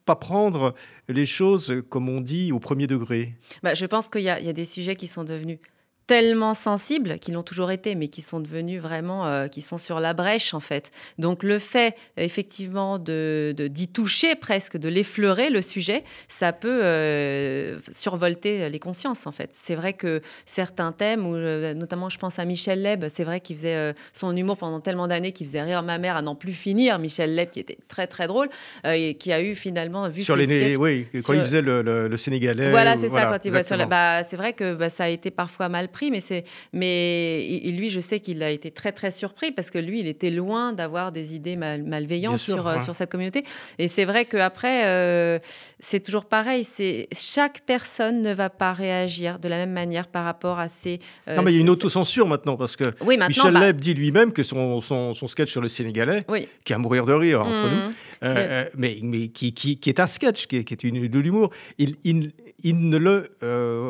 [0.07, 0.75] pas prendre
[1.07, 3.37] les choses, comme on dit, au premier degré.
[3.63, 5.59] Bah, je pense qu'il y, y, a des sujets qui sont devenus
[6.07, 10.01] tellement sensibles, qui l'ont toujours été, mais qui sont devenus vraiment, euh, qui sont sur
[10.01, 10.91] la brèche en fait.
[11.19, 17.79] Donc le fait effectivement de d'y toucher presque, de l'effleurer le sujet, ça peut euh,
[17.91, 19.51] survolter les consciences en fait.
[19.53, 23.41] C'est vrai que certains thèmes, où, euh, notamment je pense à Michel Leb, c'est vrai
[23.41, 26.53] qu'il faisait son humour pendant tellement d'années qu'il faisait rire ma mère à n'en plus
[26.53, 26.99] finir.
[26.99, 28.49] Michel Leb qui était très très drôle
[28.85, 32.71] et qui a eu finalement vu sur les oui quand il faisait le, le, Sénégalais.
[32.71, 35.09] Voilà c'est ça quand il va sur la, bah, c'est vrai que bah, ça a
[35.09, 39.11] été parfois mal pris, mais c'est, mais lui, je sais qu'il a été très très
[39.11, 43.11] surpris parce que lui, il était loin d'avoir des idées malveillantes sur, euh, sur cette
[43.11, 43.45] communauté.
[43.79, 45.39] Et c'est vrai qu'après, euh,
[45.81, 46.65] c'est toujours pareil.
[46.65, 51.01] C'est chaque personne ne va pas réagir de la même manière par rapport à ces.
[51.29, 53.95] Euh, non, mais il y a une autocensure maintenant parce que Michel bah Leb dit
[53.95, 56.25] lui-même que son, son, son, sketch sur le Sénégalais,
[56.65, 57.71] qui est à mourir de rire entre mmh.
[57.71, 61.19] nous, mais, mais qui, qui, qui, est un sketch, qui est, qui est une, de
[61.19, 63.31] l'humour, il, il, il, ne le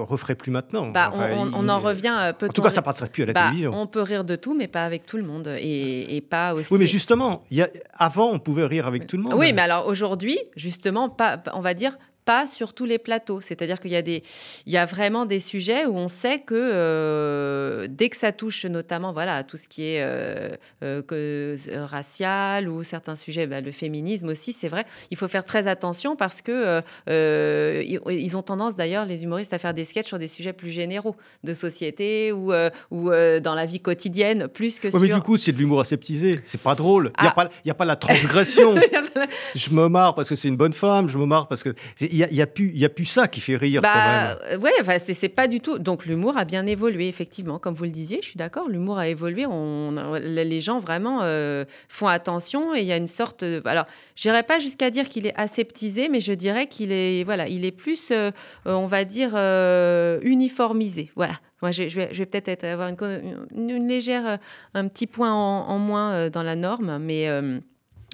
[0.09, 0.89] referait plus maintenant.
[0.89, 3.73] Bah, on, on, en revient en tout cas, ça passerait plus à la bah, télévision.
[3.75, 5.55] On peut rire de tout, mais pas avec tout le monde.
[5.59, 6.73] Et, pas aussi.
[6.73, 7.69] Oui, mais justement, y a...
[7.95, 9.35] avant, on pouvait rire avec tout le monde.
[9.37, 13.41] Oui, mais alors aujourd'hui, justement, pas, on va dire pas sur tous les plateaux.
[13.41, 14.23] C'est-à-dire qu'il y, a des,
[14.67, 18.65] il y a vraiment des sujets où on sait que euh, dès que ça touche
[18.65, 23.73] notamment voilà, à tout ce qui est euh, euh, racial ou certains sujets, bah, le
[23.73, 29.05] féminisme aussi, c'est vrai, il faut faire très attention parce que ils ont tendance d'ailleurs,
[29.05, 32.53] les humoristes, à faire des sketchs sur des sujets plus généraux de société ou,
[32.91, 35.01] ou dans la vie quotidienne, plus que sur...
[35.01, 37.13] Mais du coup, c'est de l'humour aseptisé, c'est pas drôle.
[37.19, 37.49] Il n'y a, ah.
[37.49, 38.75] pas, a pas la transgression.
[39.55, 41.75] je me marre parce que c'est une bonne femme, je me marre parce que
[42.13, 43.81] il n'y a, a, plus, y a plus ça qui fait rire.
[43.81, 44.61] Bah, quand même.
[44.63, 45.79] Ouais, enfin, c'est pas du tout.
[45.79, 47.59] Donc l'humour a bien évolué, effectivement.
[47.59, 49.47] Comme vous le disiez, je suis d'accord, l'humour a évolué.
[49.47, 53.45] On, les gens vraiment euh, font attention et il y a une sorte.
[53.45, 53.87] De, alors,
[54.17, 57.73] j'irais pas jusqu'à dire qu'il est aseptisé, mais je dirais qu'il est, voilà, il est
[57.73, 58.31] plus, euh,
[58.65, 61.11] on va dire, euh, uniformisé.
[61.17, 61.41] Voilà.
[61.63, 64.39] Moi, je, vais, je vais peut-être avoir une, une, légère,
[64.75, 67.29] un petit point en, en moins dans la norme, mais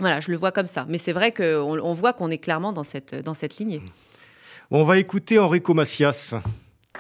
[0.00, 0.86] voilà, je le vois comme ça.
[0.88, 3.82] Mais c'est vrai qu'on on voit qu'on est clairement dans cette, dans cette lignée.
[4.70, 6.34] On va écouter Enrico Macias.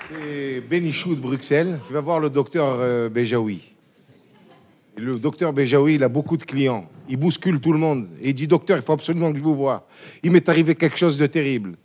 [0.08, 1.80] C'est Benichou de Bruxelles.
[1.90, 3.74] Il va voir le docteur euh, Bejaoui.
[4.96, 6.88] Le docteur Bejaoui, il a beaucoup de clients.
[7.08, 8.08] Il bouscule tout le monde.
[8.20, 9.86] Et il dit Docteur, il faut absolument que je vous voie.
[10.22, 11.76] Il m'est arrivé quelque chose de terrible.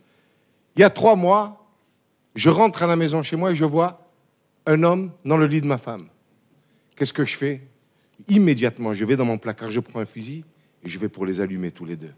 [0.76, 1.68] Il y a trois mois,
[2.34, 4.08] je rentre à la maison chez moi et je vois
[4.66, 6.08] un homme dans le lit de ma femme.
[6.96, 7.60] Qu'est-ce que je fais?
[8.28, 10.44] Immédiatement, je vais dans mon placard, je prends un fusil
[10.84, 12.12] je vais pour les allumer tous les deux.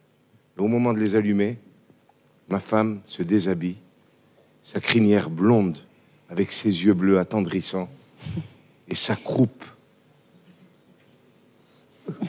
[0.58, 1.58] Et au moment de les allumer,
[2.48, 3.76] ma femme se déshabille,
[4.62, 5.76] sa crinière blonde,
[6.28, 7.88] avec ses yeux bleus attendrissants,
[8.88, 9.64] et sa croupe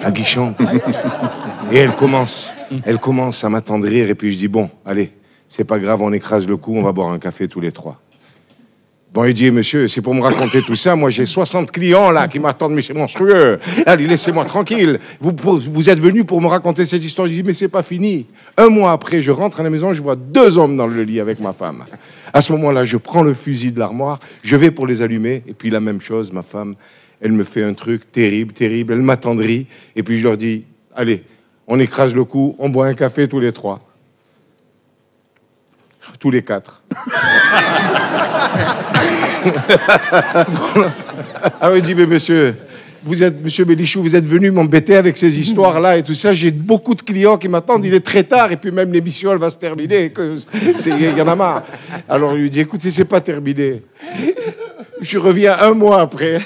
[0.02, 0.62] aguichante.
[1.72, 2.54] Et elle commence,
[2.86, 5.12] elle commence à m'attendrir, et puis je dis, bon, allez,
[5.50, 8.02] c'est pas grave, on écrase le cou, on va boire un café tous les trois.
[9.14, 10.96] Bon, il dit, monsieur, c'est pour me raconter tout ça.
[10.96, 13.58] Moi, j'ai 60 clients là qui m'attendent, mais c'est monstrueux.
[13.86, 15.00] Allez, laissez-moi tranquille.
[15.22, 17.28] Vous, vous êtes venu pour me raconter cette histoire.
[17.28, 18.26] Je dis, mais c'est pas fini.
[18.58, 21.22] Un mois après, je rentre à la maison, je vois deux hommes dans le lit
[21.22, 21.86] avec ma femme.
[22.34, 25.54] À ce moment-là, je prends le fusil de l'armoire, je vais pour les allumer, et
[25.54, 26.76] puis la même chose, ma femme,
[27.22, 28.94] elle me fait un truc terrible, terrible.
[28.94, 31.24] Elle m'attendrit, et puis je leur dis, allez,
[31.66, 33.87] on écrase le cou, on boit un café tous les trois
[36.20, 36.82] tous les quatre.
[41.62, 42.56] Alors il dit, mais monsieur,
[43.04, 46.34] vous êtes, monsieur Bélichou, vous êtes venu m'embêter avec ces histoires-là et tout ça.
[46.34, 47.86] J'ai beaucoup de clients qui m'attendent.
[47.86, 50.12] Il est très tard et puis même l'émission, elle va se terminer.
[50.86, 51.64] Il y en a marre.
[52.10, 53.84] Alors il lui dit, écoutez, c'est pas terminé.
[55.00, 56.42] Je reviens un mois après.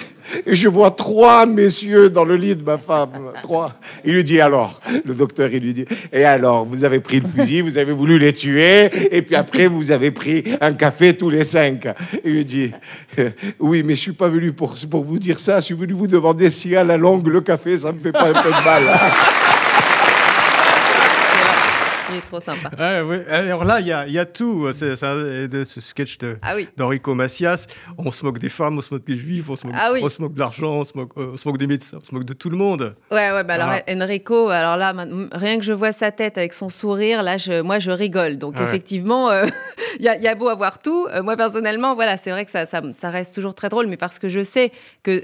[0.46, 3.32] Et je vois trois messieurs dans le lit de ma femme.
[3.44, 3.74] Trois.
[4.06, 7.28] Il lui dit alors, le docteur, il lui dit, et alors, vous avez pris le
[7.28, 11.30] fusil, vous avez voulu les tuer, et puis après, vous avez pris un café tous
[11.30, 11.88] les cinq.
[12.24, 12.72] Il lui dit,
[13.60, 16.08] oui, mais je suis pas venu pour, pour vous dire ça, je suis venu vous
[16.08, 18.84] demander si à la longue, le café, ça me fait pas un peu de mal.
[22.12, 22.70] Il est trop sympa.
[22.78, 23.18] Ah, oui.
[23.30, 24.72] Alors là, il y a, y a, tout.
[24.74, 26.68] C'est, ça, de ce sketch de, ah oui.
[26.76, 27.68] d'Enrico Macias.
[27.98, 30.02] On se moque des femmes, on se moque des juifs, on se moque, ah oui.
[30.04, 32.14] on se moque de l'argent, on se, moque, on se moque des médecins, on se
[32.14, 32.96] moque de tout le monde.
[33.12, 33.92] Ouais, ouais, bah alors ah.
[33.92, 34.94] Enrico, alors là,
[35.32, 38.38] rien que je vois sa tête avec son sourire, là, je, moi, je rigole.
[38.38, 38.64] Donc ouais.
[38.64, 39.30] effectivement,
[40.00, 41.08] il y, a, y, a beau avoir tout.
[41.12, 43.98] Euh, moi, personnellement, voilà, c'est vrai que ça, ça, ça reste toujours très drôle, mais
[43.98, 44.72] parce que je sais
[45.04, 45.24] que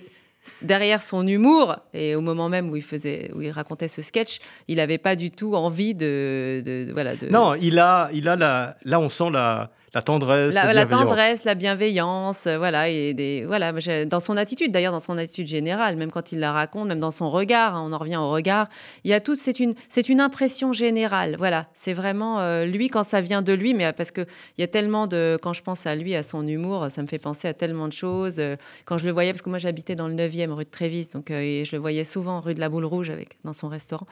[0.62, 4.40] derrière son humour, et au moment même où il, faisait, où il racontait ce sketch,
[4.68, 7.28] il n'avait pas du tout envie de, de, voilà, de...
[7.28, 10.86] Non, il a, il a la, là on sent la, la tendresse, la, la, la,
[10.86, 13.74] tendresse, la bienveillance, euh, voilà, et des, voilà,
[14.06, 17.10] dans son attitude, d'ailleurs dans son attitude générale, même quand il la raconte, même dans
[17.10, 18.68] son regard, hein, on en revient au regard,
[19.04, 22.90] il y a tout, c'est une, c'est une impression générale, voilà, c'est vraiment euh, lui
[22.90, 24.22] quand ça vient de lui, mais parce que
[24.58, 27.08] il y a tellement de, quand je pense à lui, à son humour, ça me
[27.08, 28.36] fait penser à tellement de choses.
[28.38, 31.10] Euh, quand je le voyais, parce que moi j'habitais dans le 9e rue de Trévis,
[31.12, 33.68] donc euh, et je le voyais souvent rue de la Boule Rouge avec dans son
[33.68, 34.06] restaurant,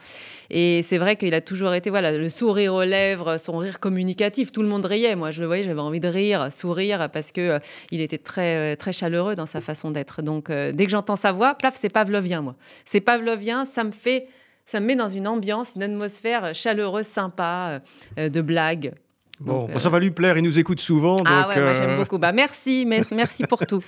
[0.50, 4.50] et c'est vrai qu'il a toujours été, voilà, le sourire aux lèvres, son rire communicatif,
[4.50, 7.40] tout le monde riait, moi je le voyais, j'avais envie de rire, sourire, parce que
[7.40, 7.58] euh,
[7.90, 10.22] il était très, euh, très chaleureux dans sa façon d'être.
[10.22, 12.54] Donc, euh, dès que j'entends sa voix, plaf, c'est pavlovien, moi.
[12.84, 14.28] C'est pavlovien, ça me fait,
[14.64, 17.82] ça me met dans une ambiance, une atmosphère chaleureuse, sympa,
[18.18, 18.94] euh, de blagues.
[19.38, 21.18] Bon, donc, ça va lui plaire, il nous écoute souvent.
[21.26, 22.16] Ah ouais, moi j'aime beaucoup.
[22.16, 23.84] Bah merci, merci pour tout.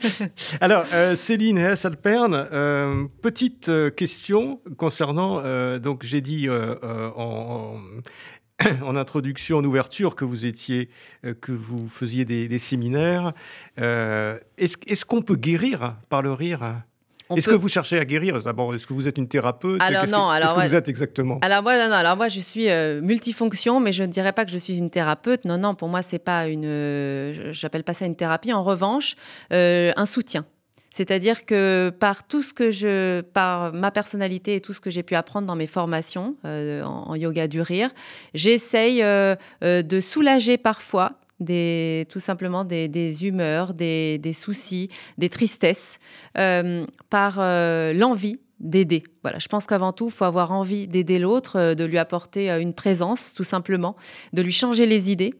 [0.60, 0.84] Alors,
[1.16, 5.40] Céline Hess-Alperne, euh, petite question concernant,
[5.78, 7.80] donc j'ai dit en, en
[8.96, 10.88] introduction, en ouverture, que vous étiez,
[11.24, 13.32] euh, que vous faisiez des, des séminaires.
[13.80, 16.82] Euh, est-ce est qu'on peut guérir par le rire?
[17.36, 17.52] Est-ce peut...
[17.52, 18.42] que vous cherchez à guérir?
[18.42, 19.80] D'abord, est-ce que vous êtes une thérapeute?
[19.80, 21.38] Alors non, que, alors qu'est-ce que vous êtes exactement?
[21.42, 24.44] Alors moi, non, non, alors moi, je suis euh, multifonction, mais je ne dirais pas
[24.44, 25.44] que je suis une thérapeute.
[25.44, 28.52] Non, non, pour moi, c'est pas une, euh, j'appelle pas ça une thérapie.
[28.52, 29.16] En revanche,
[29.52, 30.44] euh, un soutien.
[30.92, 35.02] C'est-à-dire que par tout ce que je, par ma personnalité et tout ce que j'ai
[35.02, 37.90] pu apprendre dans mes formations euh, en, yoga du rire,
[38.34, 44.88] j'essaye euh, de soulager parfois des, tout simplement des, humeurs, des, soucis,
[45.18, 45.98] des tristesses,
[46.38, 49.02] euh, par euh, l'envie d'aider.
[49.22, 52.50] Voilà, je pense qu'avant tout, il faut avoir envie d'aider l'autre, euh, de lui apporter
[52.50, 53.96] une présence, tout simplement,
[54.32, 55.34] de lui changer les idées.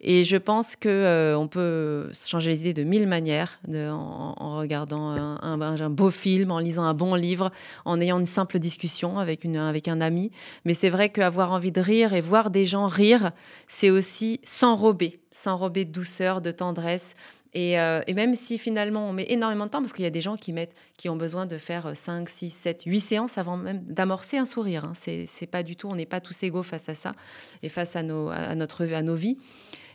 [0.00, 5.10] Et je pense que euh, on peut changer les idées de mille manières, en, regardant
[5.10, 7.50] un, un, un, beau film, en lisant un bon livre,
[7.84, 10.30] en ayant une simple discussion avec, une, avec un ami.
[10.64, 13.32] Mais c'est vrai qu'avoir envie de rire et voir des gens rire,
[13.66, 17.14] c'est aussi s'enrober, s'enrober de douceur, de tendresse.
[17.54, 20.10] Et, euh, et, même si finalement on met énormément de temps, parce qu'il y a
[20.10, 23.56] des gens qui, mettent, qui ont besoin de faire 5, 6, 7, 8 séances avant
[23.56, 24.84] même d'amorcer un sourire.
[24.84, 24.92] Hein.
[24.94, 27.14] C'est pas du tout, on n'est pas tous égaux face à ça
[27.62, 29.38] et face à nos, à notre, à nos vies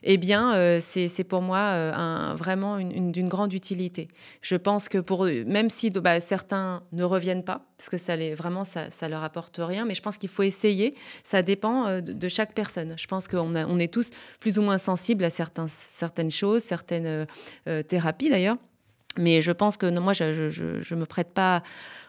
[0.06, 4.10] eh bien, euh, c'est pour moi euh, vraiment d'une une, une grande utilité.
[4.42, 8.36] Je pense que pour même si bah, certains ne reviennent pas, parce que ça les,
[8.36, 10.96] vraiment ça, leur apporte rien, mais je pense qu'il faut essayer.
[11.24, 12.96] Ça dépend euh, de, chaque personne.
[12.98, 17.26] Je pense qu'on on est tous plus ou moins sensibles à certaines choses, certaines
[17.88, 18.58] thérapies d'ailleurs.
[19.18, 21.64] Mais je pense que moi, je ne me prête pas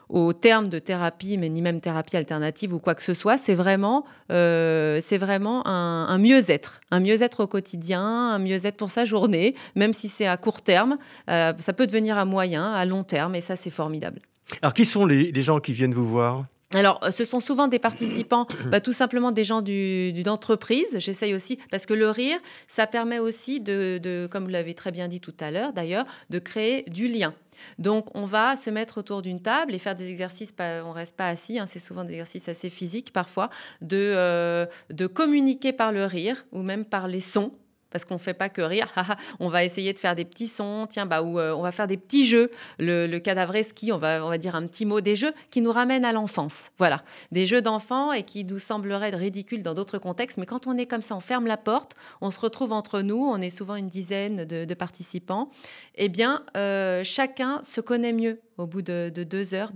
[0.09, 3.39] au terme de thérapie, mais ni même thérapie alternative ou quoi que ce soit.
[3.39, 8.91] C'est vraiment, euh, c'est vraiment un, un mieux-être, un mieux-être au quotidien, un mieux-être pour
[8.91, 10.99] sa journée, même si c'est à court terme.
[11.31, 14.21] Euh, ça peut devenir à moyen, à long terme, et ça, c'est formidable.
[14.63, 16.45] Alors, qui sont les, les gens qui viennent vous voir?
[16.75, 20.99] Alors, ce sont souvent des participants, bah, tout simplement des gens du, du d'entreprise.
[20.99, 24.91] J'essaye aussi, parce que le rire, ça permet aussi de, de comme vous l'avez très
[24.91, 27.33] bien dit tout à l'heure d'ailleurs, de créer du lien.
[27.79, 31.29] Donc, on va se mettre autour d'une table et faire des exercices, on reste pas
[31.29, 33.51] assis, hein, c'est souvent des exercices assez physiques parfois,
[33.81, 37.53] de, euh, de communiquer par le rire ou même par les sons
[37.95, 38.93] parce qu'on ne fait pas que rire.
[39.39, 41.87] on va essayer de faire des petits sons, tiens, bah, ou euh, on va faire
[41.87, 42.51] des petits jeux.
[42.81, 45.71] Le, le cadavreski, on va, on va dire un petit mot, des jeux qui nous
[45.71, 46.73] ramènent à l'enfance.
[46.77, 50.77] Voilà, des jeux d'enfants et qui nous sembleraient ridicules dans d'autres contextes, mais quand on
[50.77, 53.77] est comme ça, on ferme la porte, on se retrouve entre nous, on est souvent
[53.77, 55.51] une dizaine de, participants.
[55.95, 59.73] Eh bien, euh, chacun se connaît mieux au bout de, de deux heures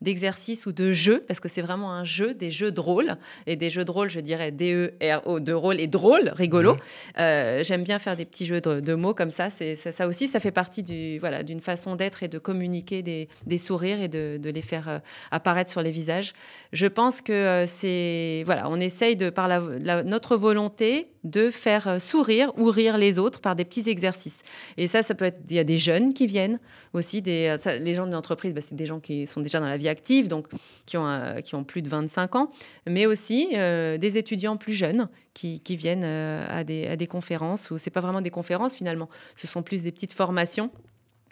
[0.00, 3.16] d'exercice de, ou de jeu, parce que c'est vraiment un jeu, des jeux de rôle,
[3.46, 6.74] et des jeux de rôle, je dirais D-E-R-O, de rôle et drôle, rigolo.
[6.74, 6.78] Mmh.
[7.18, 10.26] Euh, J'aime bien faire des petits jeux de, de mots comme ça, ça, ça, aussi,
[10.26, 14.38] ça fait partie d'une voilà, façon d'être et de communiquer des, des sourires et de,
[14.38, 14.98] de, les faire euh,
[15.30, 16.32] apparaître sur les visages.
[16.72, 21.50] Je pense que euh, c'est, voilà, on essaye de, par la, la, notre volonté de
[21.50, 24.42] faire sourire ou rire les autres par des petits exercices.
[24.78, 26.58] Et ça, ça peut être, il y a des jeunes qui viennent
[26.92, 29.68] aussi, des, ça, les gens de l'entreprise, bah, c'est des gens qui sont déjà dans
[29.68, 30.46] la vie active, donc
[30.86, 32.50] qui ont, qui ont plus de 25 ans,
[32.86, 37.78] mais aussi des étudiants plus jeunes qui, qui viennent à des, à, des, conférences, où
[37.78, 40.70] c'est pas vraiment des conférences finalement, ce sont plus des petites formations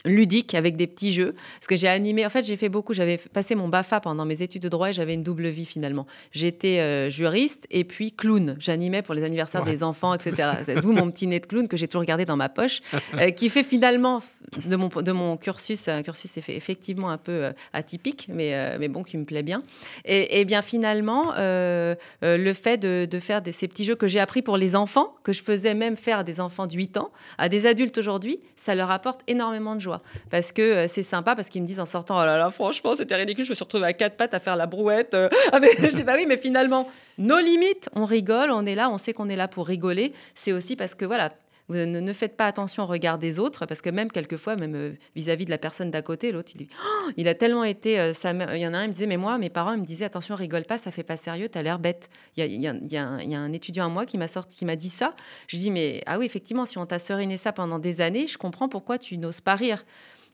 [0.04, 1.34] ludique avec des petits jeux.
[1.58, 2.94] Parce que j'ai animé, en fait, j'ai fait beaucoup.
[2.94, 6.06] J'avais passé mon BAFA pendant mes études de droit et j'avais une double vie finalement.
[6.32, 8.56] J'étais euh, juriste et puis clown.
[8.58, 10.50] J'animais pour les anniversaires des enfants, etc.
[10.82, 12.80] D'où mon petit nez de clown que j'ai toujours gardé dans ma poche,
[13.14, 14.22] euh, qui fait finalement
[14.64, 19.02] de mon, de mon cursus, un cursus effectivement un peu euh, atypique, mais, mais bon,
[19.02, 19.62] qui me plaît bien.
[20.04, 24.42] Et, bien finalement, le fait de, de faire des, ces petits jeux que j'ai appris
[24.42, 27.48] pour les enfants, que je faisais même faire à des enfants de 8 ans, à
[27.48, 29.87] des adultes aujourd'hui, ça leur apporte énormément de joie.
[30.30, 32.94] Parce que euh, c'est sympa, parce qu'ils me disent en sortant, oh là là, franchement,
[32.96, 35.14] c'était ridicule, je me suis retrouvée à quatre pattes à faire la brouette.
[35.14, 35.28] Euh.
[35.52, 38.98] Ah, je dis, bah oui, mais finalement, nos limites, on rigole, on est là, on
[38.98, 40.12] sait qu'on est là pour rigoler.
[40.34, 41.30] C'est aussi parce que, voilà,
[41.68, 44.92] vous ne, faites pas attention au regard des autres, parce que même quelqueusement, même euh,
[45.14, 47.94] vis-à-vis de la personne d'à côté, l'autre, il, oh, a tellement été...
[47.94, 50.06] il y en a un, il me disait, mais moi, mes parents, ils me disaient,
[50.06, 52.08] attention, rigole pas, ça fait pas sérieux, tu as l'air bête.
[52.36, 54.90] Il y a, y a, un étudiant à moi qui m'a sorti, qui m'a dit
[54.90, 55.14] ça.
[55.46, 58.38] Je dis, mais ah oui, effectivement, si on t'a seriné ça pendant des années, je
[58.38, 59.84] comprends pourquoi tu n'oses pas rire.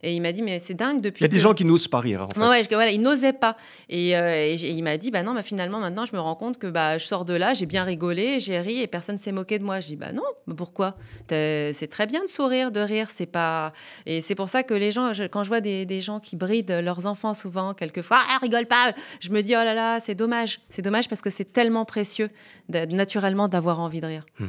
[0.04, 1.22] Et il m'a dit, mais c'est dingue depuis.
[1.22, 2.26] Il y a des gens qui n'osent pas rire.
[2.26, 2.38] En fait.
[2.38, 3.56] Ouais, voilà, ils n'osaient pas.
[3.88, 6.66] Et, euh, il m'a dit, bah non, bah, finalement, maintenant, je me rends compte que
[6.66, 9.64] bah, je sors de là, j'ai bien rigolé, j'ai ri et personne s'est moqué de
[9.64, 9.80] moi.
[9.80, 10.22] Je dis, bah non,
[10.56, 10.96] pourquoi?
[11.30, 13.08] C'est très bien de sourire, de rire.
[13.10, 13.72] C'est pas.
[14.04, 16.82] Et c'est pour ça que les gens, quand je vois des, des, gens qui brident
[16.84, 20.60] leurs enfants souvent, quelquefois, ah, rigole pas, je me dis, oh là là, c'est dommage.
[20.68, 22.28] C'est dommage parce que c'est tellement précieux,
[22.68, 24.26] naturellement, d'avoir envie de rire.
[24.38, 24.48] Hmm.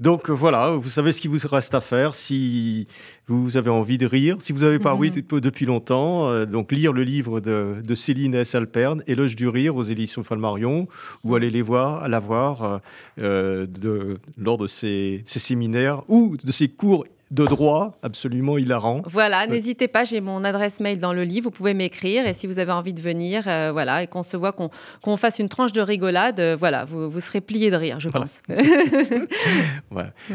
[0.00, 2.86] Donc voilà, vous savez ce qu'il vous reste à faire si
[3.28, 4.36] vous avez envie de rire.
[4.40, 5.40] Si vous n'avez pas ri mhm.
[5.40, 8.54] depuis longtemps, euh, donc lire le livre de, Céline S.
[8.54, 10.86] Alperne, Éloge du rire aux éditions Falmarion,
[11.24, 12.78] ou aller les voir, la voir euh,
[13.20, 19.02] euh, de, lors de ces, ces séminaires ou de ces cours de droit absolument hilarant.
[19.06, 22.46] Voilà, n'hésitez pas, j'ai mon adresse mail dans le livre, vous pouvez m'écrire et si
[22.46, 25.72] vous avez envie de venir, euh, voilà, et qu'on se voit, qu'on fasse une tranche
[25.72, 28.42] de rigolade, euh, voilà, vous, vous, serez plié de rire, je pense.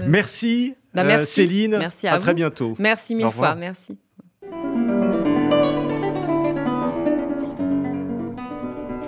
[0.06, 1.78] Merci, bah, euh, merci, Céline.
[1.78, 2.76] Merci à, très bientôt.
[2.78, 3.98] Merci mille fois, merci.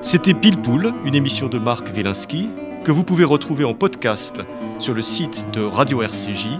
[0.01, 2.49] C'était Pile Poule, une émission de Marc Wielinski
[2.83, 4.41] que vous pouvez retrouver en podcast
[4.77, 6.59] sur le site de Radio RCJ